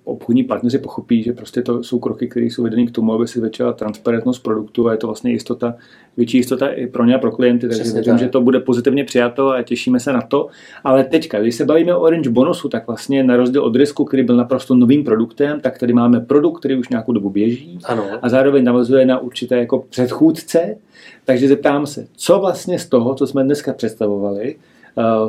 obchodní 0.04 0.44
partneři 0.44 0.78
pochopí, 0.78 1.24
že 1.24 1.34
prostě 1.34 1.62
to 1.62 1.84
jsou 1.84 2.00
kroky, 2.00 2.28
které 2.28 2.46
jsou 2.46 2.64
vedeny 2.64 2.88
k 2.88 2.92
tomu, 2.92 3.14
aby 3.14 3.28
se 3.28 3.40
zvětšila 3.40 3.74
transparentnost 3.74 4.40
produktu 4.40 4.88
a 4.88 4.92
je 4.92 4.98
to 4.98 5.08
vlastně 5.08 5.32
jistota, 5.32 5.76
větší 6.18 6.38
jistota 6.38 6.68
i 6.68 6.88
pro 6.88 7.06
ně 7.06 7.16
a 7.16 7.20
pro 7.20 7.32
klienty, 7.32 7.68
takže 7.68 7.84
věřím, 7.84 8.18
že 8.18 8.30
to 8.30 8.42
bude 8.42 8.60
pozitivně 8.60 9.04
přijato 9.04 9.50
a 9.50 9.62
těšíme 9.62 10.00
se 10.00 10.14
na 10.14 10.22
to. 10.22 10.48
Ale 10.84 11.04
teďka, 11.04 11.40
když 11.40 11.56
se 11.56 11.66
bavíme 11.66 11.96
o 11.96 12.00
Orange 12.00 12.30
bonusu, 12.30 12.70
tak 12.70 12.88
vlastně 12.88 13.24
na 13.24 13.38
rozdíl 13.38 13.64
od 13.64 13.76
risku, 13.76 14.06
který 14.06 14.24
byl 14.24 14.36
naprosto 14.36 14.76
novým 14.76 15.04
produktem, 15.04 15.60
tak 15.60 15.78
tady 15.78 15.94
máme 15.94 16.20
produkt, 16.20 16.60
který 16.60 16.76
už 16.76 16.90
nějakou 16.90 17.12
dobu 17.12 17.30
běží 17.30 17.80
ano. 17.84 18.04
a 18.22 18.30
zároveň 18.30 18.64
navazuje 18.64 19.06
na 19.06 19.20
určité 19.20 19.58
jako 19.58 19.86
předchůdce. 19.90 20.78
Takže 21.26 21.48
zeptám 21.48 21.86
se, 21.86 22.08
co 22.16 22.40
vlastně 22.40 22.80
z 22.80 22.86
toho, 22.86 23.16
co 23.16 23.28
jsme 23.28 23.44
dneska 23.44 23.74
představovali, 23.74 24.56
Eh, 24.81 24.81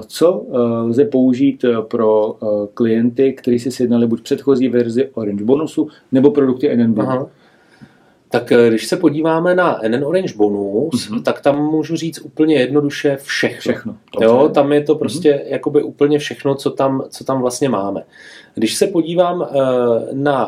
co 0.06 0.46
eh, 0.48 0.58
lze 0.58 1.04
použít 1.04 1.64
eh, 1.64 1.82
pro 1.82 2.36
klienty, 2.74 3.32
kteří 3.32 3.58
si 3.58 3.70
sjednali 3.70 4.06
buď 4.06 4.22
předchozí 4.22 4.68
verzi 4.68 5.10
Orange 5.14 5.44
bonusu 5.44 5.88
nebo 6.12 6.30
produkty 6.30 6.76
NN 6.76 7.00
Aha. 7.00 7.26
Tak 8.28 8.52
když 8.68 8.86
se 8.86 8.96
podíváme 8.96 9.54
na 9.54 9.80
NN 9.88 10.04
Orange 10.04 10.34
bonus, 10.36 11.10
mm-hmm. 11.10 11.22
tak 11.22 11.40
tam 11.40 11.64
můžu 11.70 11.96
říct 11.96 12.20
úplně 12.20 12.56
jednoduše 12.56 13.18
všechno. 13.22 13.60
Všechno. 13.60 13.94
Jo, 14.20 14.50
tam 14.54 14.72
je 14.72 14.80
to 14.80 14.94
prostě 14.94 15.32
mm-hmm. 15.32 15.52
jakoby 15.52 15.82
úplně 15.82 16.18
všechno, 16.18 16.54
co 16.54 16.70
tam, 16.70 17.04
co 17.08 17.24
tam 17.24 17.40
vlastně 17.40 17.68
máme. 17.68 18.02
Když 18.54 18.74
se 18.74 18.86
podívám 18.86 19.48
na, 20.12 20.42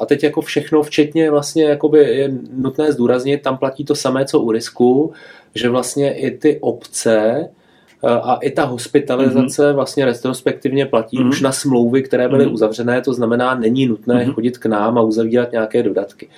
a 0.00 0.06
teď 0.06 0.24
jako 0.24 0.40
všechno, 0.40 0.82
včetně 0.82 1.30
vlastně 1.30 1.64
jakoby 1.64 1.98
je 1.98 2.32
nutné 2.56 2.92
zdůraznit, 2.92 3.42
tam 3.42 3.58
platí 3.58 3.84
to 3.84 3.94
samé, 3.94 4.24
co 4.24 4.40
u 4.40 4.52
risku, 4.52 5.12
že 5.54 5.68
vlastně 5.68 6.14
i 6.14 6.30
ty 6.30 6.58
obce, 6.60 7.48
a 8.02 8.34
i 8.34 8.50
ta 8.50 8.64
hospitalizace 8.64 9.62
mm-hmm. 9.62 9.74
vlastně 9.74 10.04
retrospektivně 10.04 10.86
platí 10.86 11.18
mm-hmm. 11.18 11.28
už 11.28 11.40
na 11.40 11.52
smlouvy, 11.52 12.02
které 12.02 12.28
byly 12.28 12.46
mm-hmm. 12.46 12.52
uzavřené, 12.52 13.00
to 13.00 13.14
znamená, 13.14 13.54
není 13.54 13.86
nutné 13.86 14.14
mm-hmm. 14.14 14.34
chodit 14.34 14.58
k 14.58 14.66
nám 14.66 14.98
a 14.98 15.02
uzavírat 15.02 15.52
nějaké 15.52 15.82
dodatky. 15.82 16.28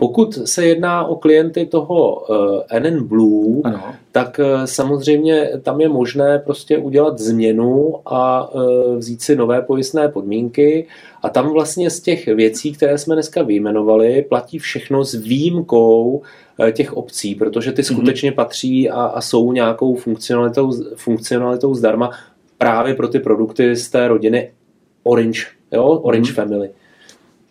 Pokud 0.00 0.48
se 0.48 0.66
jedná 0.66 1.04
o 1.04 1.16
klienty 1.16 1.66
toho 1.66 2.16
uh, 2.16 2.62
eh, 2.70 2.80
NN 2.80 3.04
Blue, 3.04 3.60
ano. 3.64 3.82
tak 4.12 4.40
uh, 4.42 4.64
samozřejmě 4.64 5.50
tam 5.62 5.80
je 5.80 5.88
možné 5.88 6.38
prostě 6.38 6.78
udělat 6.78 7.18
změnu 7.18 7.94
a 8.06 8.54
uh, 8.54 8.96
vzít 8.96 9.22
si 9.22 9.36
nové 9.36 9.62
pojistné 9.62 10.08
podmínky 10.08 10.86
a 11.22 11.28
tam 11.28 11.52
vlastně 11.52 11.90
z 11.90 12.00
těch 12.00 12.26
věcí, 12.26 12.72
které 12.72 12.98
jsme 12.98 13.14
dneska 13.14 13.42
vyjmenovali, 13.42 14.22
platí 14.28 14.58
všechno 14.58 15.04
s 15.04 15.14
výjimkou 15.14 16.22
těch 16.72 16.92
obcí, 16.92 17.34
protože 17.34 17.72
ty 17.72 17.82
mhm. 17.82 17.86
skutečně 17.86 18.30
mm-hmm. 18.30 18.34
patří 18.34 18.90
a, 18.90 19.02
a 19.02 19.20
jsou 19.20 19.52
nějakou 19.52 19.94
funkcionalitou, 19.94 20.72
funkcionalitou 20.96 21.74
zdarma 21.74 22.10
právě 22.58 22.94
pro 22.94 23.08
ty 23.08 23.18
produkty 23.18 23.76
z 23.76 23.88
té 23.90 24.08
rodiny 24.08 24.50
Orange, 25.02 25.40
jo? 25.72 25.84
Orange 25.84 26.32
mm-hmm. 26.32 26.34
Family. 26.34 26.70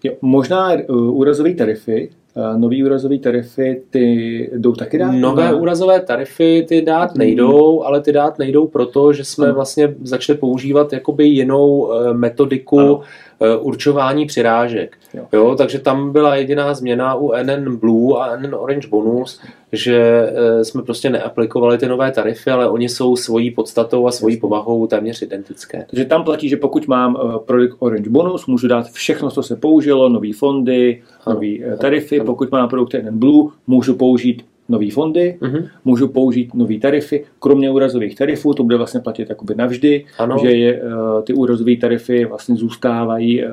Jo, 0.04 0.14
možná 0.22 0.74
uh, 0.74 1.18
úrazové 1.18 1.54
tarify, 1.54 2.10
Nový 2.58 2.84
úrazové 2.84 3.18
tarify 3.18 3.82
ty 3.90 4.50
jdou 4.54 4.74
taky 4.74 4.98
dát? 4.98 5.12
Nové 5.12 5.54
úrazové 5.54 6.00
tarify 6.00 6.66
ty 6.68 6.82
dát 6.82 7.10
hmm. 7.10 7.18
nejdou, 7.18 7.84
ale 7.84 8.02
ty 8.02 8.12
dát 8.12 8.40
nejdou 8.40 8.68
proto, 8.68 9.14
že 9.14 9.24
jsme 9.24 9.52
vlastně 9.52 9.96
začali 10.04 10.40
používat 10.40 10.94
jakoby 10.94 11.26
jinou 11.26 11.94
eh, 11.94 12.14
metodiku 12.14 12.80
ano. 12.80 13.02
Eh, 13.42 13.58
určování 13.58 14.26
přirážek. 14.26 14.98
Jo. 15.14 15.28
jo. 15.34 15.56
takže 15.56 15.80
tam 15.80 16.12
byla 16.12 16.36
jediná 16.36 16.74
změna 16.74 17.16
u 17.16 17.32
NN 17.44 17.76
Blue 17.76 18.20
a 18.20 18.36
NN 18.36 18.56
Orange 18.56 18.88
Bonus, 18.88 19.42
že 19.72 19.98
eh, 20.00 20.66
jsme 20.66 20.84
prostě 20.84 21.10
neaplikovali 21.10 21.78
ty 21.78 21.88
nové 21.88 22.12
tarify, 22.12 22.52
ale 22.52 22.70
oni 22.70 22.90
jsou 22.90 23.16
svojí 23.16 23.52
podstatou 23.52 24.08
a 24.08 24.12
svojí 24.12 24.38
povahou 24.38 24.88
téměř 24.88 25.22
identické. 25.22 25.86
Takže 25.90 26.06
tam 26.06 26.24
platí, 26.24 26.50
že 26.50 26.58
pokud 26.58 26.88
mám 26.88 27.18
produkt 27.46 27.76
Orange 27.80 28.10
Bonus, 28.10 28.46
můžu 28.46 28.68
dát 28.68 28.88
všechno, 28.92 29.32
co 29.32 29.44
se 29.44 29.56
použilo, 29.56 30.10
nové 30.10 30.34
fondy, 30.34 31.02
nové 31.28 31.78
tarify, 31.78 32.20
ano. 32.20 32.26
pokud 32.26 32.52
mám 32.52 32.70
produkt 32.70 32.94
NN 32.94 33.20
Blue, 33.20 33.52
můžu 33.68 33.96
použít 33.96 34.44
nové 34.70 34.92
fondy, 34.92 35.38
uh-huh. 35.42 35.70
můžu 35.86 36.08
použít 36.08 36.54
nové 36.54 36.78
tarify, 36.78 37.24
kromě 37.40 37.72
úrazových 37.72 38.16
tarifů, 38.16 38.54
to 38.54 38.64
bude 38.64 38.78
vlastně 38.78 39.00
platit 39.00 39.30
jakoby 39.30 39.56
navždy, 39.56 40.06
ano. 40.20 40.38
že 40.42 40.52
je, 40.52 40.82
uh, 40.82 41.22
ty 41.22 41.34
úrazové 41.34 41.76
tarify 41.76 42.26
vlastně 42.26 42.56
zůstávají, 42.56 43.44
uh, 43.44 43.52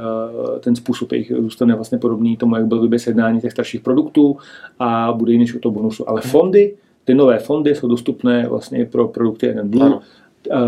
ten 0.61 0.77
způsob 0.77 1.13
jejich 1.13 1.33
zůstane 1.39 1.75
vlastně 1.75 1.99
podobný 1.99 2.37
tomu, 2.37 2.57
jak 2.57 2.67
byl 2.67 2.81
vůbec 2.81 3.07
jednání 3.07 3.41
těch 3.41 3.53
starších 3.53 3.81
produktů 3.81 4.37
a 4.79 5.13
bude 5.13 5.33
jiný 5.33 5.45
než 5.45 5.55
u 5.55 5.59
toho 5.59 5.73
bonusu. 5.73 6.09
Ale 6.09 6.21
fondy, 6.21 6.75
ty 7.05 7.15
nové 7.15 7.39
fondy 7.39 7.75
jsou 7.75 7.89
dostupné 7.89 8.49
vlastně 8.49 8.85
pro 8.85 9.09
produkty 9.09 9.55
NN 9.55 9.69
Blue, 9.69 9.87
ano 9.87 10.01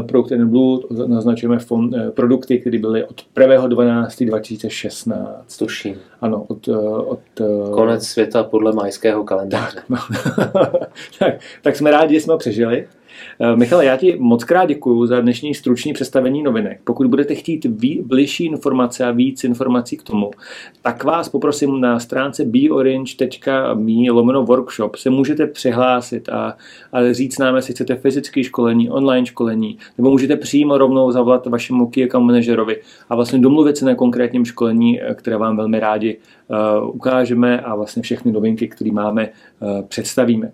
Produkt 0.06 0.32
and 0.32 0.50
Blue 0.50 0.80
naznačujeme 1.06 1.58
fond, 1.58 1.94
eh, 1.94 2.10
produkty, 2.10 2.58
které 2.58 2.78
byly 2.78 3.04
od 3.04 3.22
1.12.2016. 3.34 5.58
Tuším. 5.58 5.96
Ano, 6.20 6.44
od, 6.48 6.68
eh, 6.68 6.78
od... 6.78 7.20
Eh, 7.40 7.44
Konec 7.70 8.06
světa 8.06 8.44
podle 8.44 8.72
majského 8.72 9.24
kalendáře. 9.24 9.76
Tak, 9.76 9.88
no. 9.88 9.96
tak, 11.18 11.34
tak 11.62 11.76
jsme 11.76 11.90
rádi, 11.90 12.14
že 12.14 12.20
jsme 12.20 12.32
ho 12.32 12.38
přežili. 12.38 12.86
Eh, 13.40 13.56
Michal, 13.56 13.82
já 13.82 13.96
ti 13.96 14.16
moc 14.18 14.44
krát 14.44 14.64
děkuji 14.64 15.06
za 15.06 15.20
dnešní 15.20 15.54
stručné 15.54 15.92
představení 15.92 16.42
novinek. 16.42 16.80
Pokud 16.84 17.06
budete 17.06 17.34
chtít 17.34 17.66
bližší 18.02 18.44
informace 18.44 19.04
a 19.04 19.10
víc 19.10 19.44
informací 19.44 19.96
k 19.96 20.02
tomu, 20.02 20.30
tak 20.82 21.04
vás 21.04 21.28
poprosím 21.28 21.80
na 21.80 21.98
stránce 22.00 22.44
beorange.me 22.44 24.10
lomeno 24.10 24.44
workshop 24.44 24.96
se 24.96 25.10
můžete 25.10 25.46
přihlásit 25.46 26.28
a, 26.28 26.56
a 26.92 27.12
říct 27.12 27.38
nám, 27.38 27.56
jestli 27.56 27.74
chcete 27.74 27.96
fyzické 27.96 28.44
školení, 28.44 28.90
online 28.90 29.26
školení, 29.26 29.78
nebo 29.98 30.10
můžete 30.10 30.36
přímo 30.36 30.78
rovnou 30.78 31.10
zavolat 31.10 31.46
vašemu 31.46 31.86
key 31.86 32.04
account 32.04 32.26
manažerovi 32.26 32.80
a 33.08 33.14
vlastně 33.14 33.38
domluvit 33.38 33.76
se 33.76 33.84
na 33.84 33.94
konkrétním 33.94 34.44
školení, 34.44 35.02
eh, 35.02 35.14
které 35.14 35.36
vám 35.36 35.56
velmi 35.56 35.80
rádi 35.80 36.18
uh, 36.48 36.96
ukážeme 36.96 37.60
a 37.60 37.74
vlastně 37.74 38.02
všechny 38.02 38.32
novinky, 38.32 38.68
které 38.68 38.92
máme, 38.92 39.28
uh, 39.60 39.82
představíme. 39.82 40.52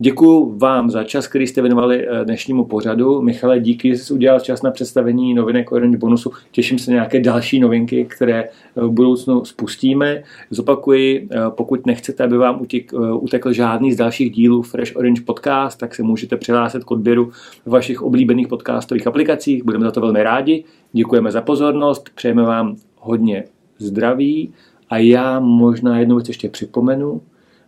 Děkuji 0.00 0.54
vám 0.58 0.90
za 0.90 1.04
čas, 1.04 1.26
který 1.26 1.46
jste 1.46 1.62
věnovali 1.62 2.08
eh, 2.08 2.24
dnešnímu 2.24 2.64
pořadu. 2.64 3.22
Michale, 3.22 3.60
díky, 3.60 3.88
že 3.88 3.98
jsi 3.98 4.14
udělal 4.14 4.40
čas 4.40 4.62
na 4.62 4.70
představení 4.70 5.34
novinek 5.34 5.72
Orange 5.72 5.98
Bonusu. 5.98 6.32
Těším 6.50 6.78
se 6.78 6.90
na 6.90 6.94
nějaké 6.94 7.20
další 7.20 7.60
novinky, 7.60 8.04
které 8.04 8.44
eh, 8.44 8.50
v 8.76 8.90
budoucnu 8.90 9.44
spustíme. 9.44 10.22
Zopakuji, 10.50 11.28
eh, 11.30 11.38
pokud 11.50 11.86
nechcete, 11.86 12.24
aby 12.24 12.38
vám 12.38 12.62
utěk, 12.62 12.92
utekl 13.14 13.52
žádný 13.52 13.92
z 13.92 13.96
dalších 13.96 14.32
dílů 14.32 14.62
Fresh 14.62 14.96
Orange 14.96 15.22
Podcast, 15.22 15.78
tak 15.78 15.94
se 15.94 16.02
můžete 16.02 16.36
přihlásit 16.36 16.84
k 16.84 16.90
odběru 16.90 17.30
v 17.66 17.70
vašich 17.70 18.02
oblíbených 18.02 18.48
podcastových 18.48 19.06
aplikacích. 19.06 19.64
Budeme 19.64 19.84
za 19.84 19.90
to 19.90 20.00
velmi 20.00 20.22
rádi. 20.22 20.64
Děkujeme 20.92 21.32
za 21.32 21.40
pozornost, 21.40 22.10
přejeme 22.14 22.42
vám 22.42 22.76
hodně 22.96 23.44
zdraví 23.78 24.52
a 24.90 24.98
já 24.98 25.40
možná 25.40 25.98
jednu 25.98 26.16
věc 26.16 26.28
ještě 26.28 26.48
připomenu. 26.48 27.20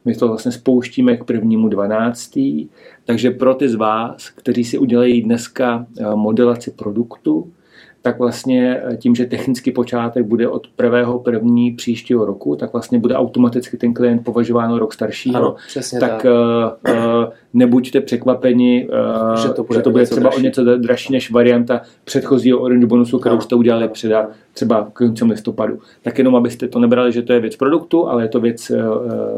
My 0.05 0.15
to 0.15 0.29
vlastně 0.29 0.53
spouštíme 0.53 1.17
k 1.17 1.25
prvnímu 1.25 1.69
12. 1.69 2.39
Takže 3.05 3.31
pro 3.31 3.55
ty 3.55 3.69
z 3.69 3.75
vás, 3.75 4.31
kteří 4.31 4.65
si 4.65 4.79
udělají 4.79 5.23
dneska 5.23 5.87
eh, 6.01 6.05
modelaci 6.15 6.71
produktu, 6.71 7.53
tak 8.03 8.19
vlastně 8.19 8.83
tím, 8.97 9.15
že 9.15 9.27
technický 9.27 9.73
počátek 9.73 10.27
bude 10.27 10.49
od 10.49 10.67
prvého 10.77 11.19
první 11.19 11.73
příštího 11.73 12.25
roku, 12.25 12.57
tak 12.57 12.73
vlastně 12.73 12.99
bude 12.99 13.15
automaticky 13.15 13.77
ten 13.77 13.95
klient 13.95 14.25
považován 14.25 14.75
rok 14.75 14.93
starší. 14.93 15.31
Ano, 15.35 15.55
přesně 15.69 16.01
tak. 16.01 16.11
tak 16.11 16.27
uh, 16.87 16.95
uh, 16.95 17.25
nebuďte 17.55 18.01
překvapeni, 18.01 18.89
uh, 18.89 19.43
že 19.43 19.49
to 19.49 19.65
bude, 19.65 19.79
že 19.79 19.83
to 19.83 19.91
bude 19.91 20.07
třeba 20.07 20.21
dražší. 20.21 20.39
o 20.39 20.45
něco 20.45 20.65
dražší 20.77 21.13
než 21.13 21.31
varianta 21.31 21.81
předchozího 22.05 22.61
Orange 22.61 22.87
bonusu, 22.87 23.19
kterou 23.19 23.35
no. 23.35 23.41
jste 23.41 23.55
udělali 23.55 23.89
před 23.89 24.13
třeba 24.53 24.89
koncem 24.93 25.31
listopadu. 25.31 25.79
Tak 26.03 26.19
jenom, 26.19 26.37
abyste 26.37 26.69
to 26.69 26.79
nebrali, 26.79 27.13
že 27.13 27.23
to 27.23 27.33
je 27.33 27.41
věc 27.41 27.57
produktu, 27.57 28.09
ale 28.09 28.25
je 28.25 28.29
to 28.29 28.41
věc 28.41 28.71
uh, 28.71 28.77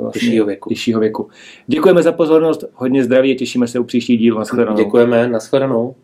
vlastně 0.03 0.21
těžšího 0.21 0.47
věku. 0.47 0.69
těžšího 0.69 1.01
věku. 1.01 1.29
Děkujeme 1.67 2.03
za 2.03 2.13
pozornost, 2.13 2.65
hodně 2.75 3.05
zdraví 3.05 3.33
a 3.33 3.39
těšíme 3.39 3.69
se 3.69 3.79
u 3.79 3.85
příští 3.85 4.17
dílu. 4.17 4.39
Naschledanou. 4.39 4.77
Děkujeme, 4.77 5.29
naschledanou. 5.29 5.95